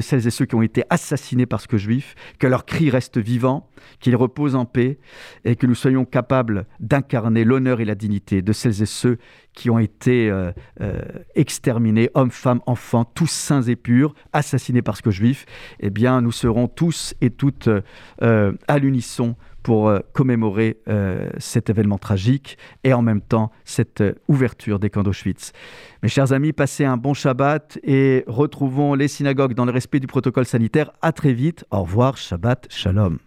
celles 0.00 0.26
et 0.26 0.30
ceux 0.30 0.44
qui 0.44 0.54
ont 0.54 0.62
été 0.62 0.84
assassinés 0.90 1.46
parce 1.46 1.66
que 1.66 1.78
juifs, 1.78 2.14
que 2.38 2.46
leur 2.46 2.64
cri 2.64 2.90
reste 2.90 3.18
vivant, 3.18 3.70
qu'ils 4.00 4.16
reposent 4.16 4.54
en 4.54 4.64
paix 4.64 4.98
et 5.44 5.56
que 5.56 5.66
nous 5.66 5.74
soyons 5.74 6.04
capables 6.04 6.66
d'incarner 6.80 7.44
l'honneur 7.44 7.80
et 7.80 7.84
la 7.84 7.94
dignité 7.94 8.42
de 8.42 8.52
celles 8.52 8.82
et 8.82 8.86
ceux 8.86 9.18
qui 9.54 9.70
ont 9.70 9.78
été 9.78 10.30
euh, 10.30 10.52
euh, 10.80 11.00
exterminés, 11.34 12.10
hommes, 12.14 12.30
femmes, 12.30 12.60
enfants, 12.66 13.04
tous 13.04 13.30
saints 13.30 13.62
et 13.62 13.76
purs, 13.76 14.14
assassinés 14.32 14.82
parce 14.82 15.00
que 15.00 15.10
juifs, 15.10 15.46
eh 15.80 15.90
bien 15.90 16.20
nous 16.20 16.32
serons 16.32 16.68
tous 16.68 17.14
et 17.20 17.30
toutes 17.30 17.68
euh, 18.22 18.52
à 18.68 18.78
l'unisson 18.78 19.36
pour 19.62 19.92
commémorer 20.14 20.78
cet 21.36 21.68
événement 21.68 21.98
tragique 21.98 22.56
et 22.82 22.94
en 22.94 23.02
même 23.02 23.20
temps 23.20 23.50
cette 23.66 24.02
ouverture 24.26 24.78
des 24.78 24.88
camps 24.88 25.02
d'Auschwitz. 25.02 25.52
Mes 26.02 26.08
chers 26.08 26.32
amis, 26.32 26.54
passez 26.54 26.86
un 26.86 26.96
bon 26.96 27.12
Shabbat 27.12 27.78
et 27.82 28.24
retrouvons 28.26 28.94
les 28.94 29.06
synagogues 29.06 29.52
dans 29.52 29.66
le 29.66 29.72
respect 29.72 30.00
du 30.00 30.06
protocole 30.06 30.46
sanitaire. 30.46 30.92
À 31.02 31.12
très 31.12 31.34
vite. 31.34 31.66
Au 31.70 31.82
revoir. 31.82 32.16
Shabbat 32.16 32.68
Shalom. 32.70 33.20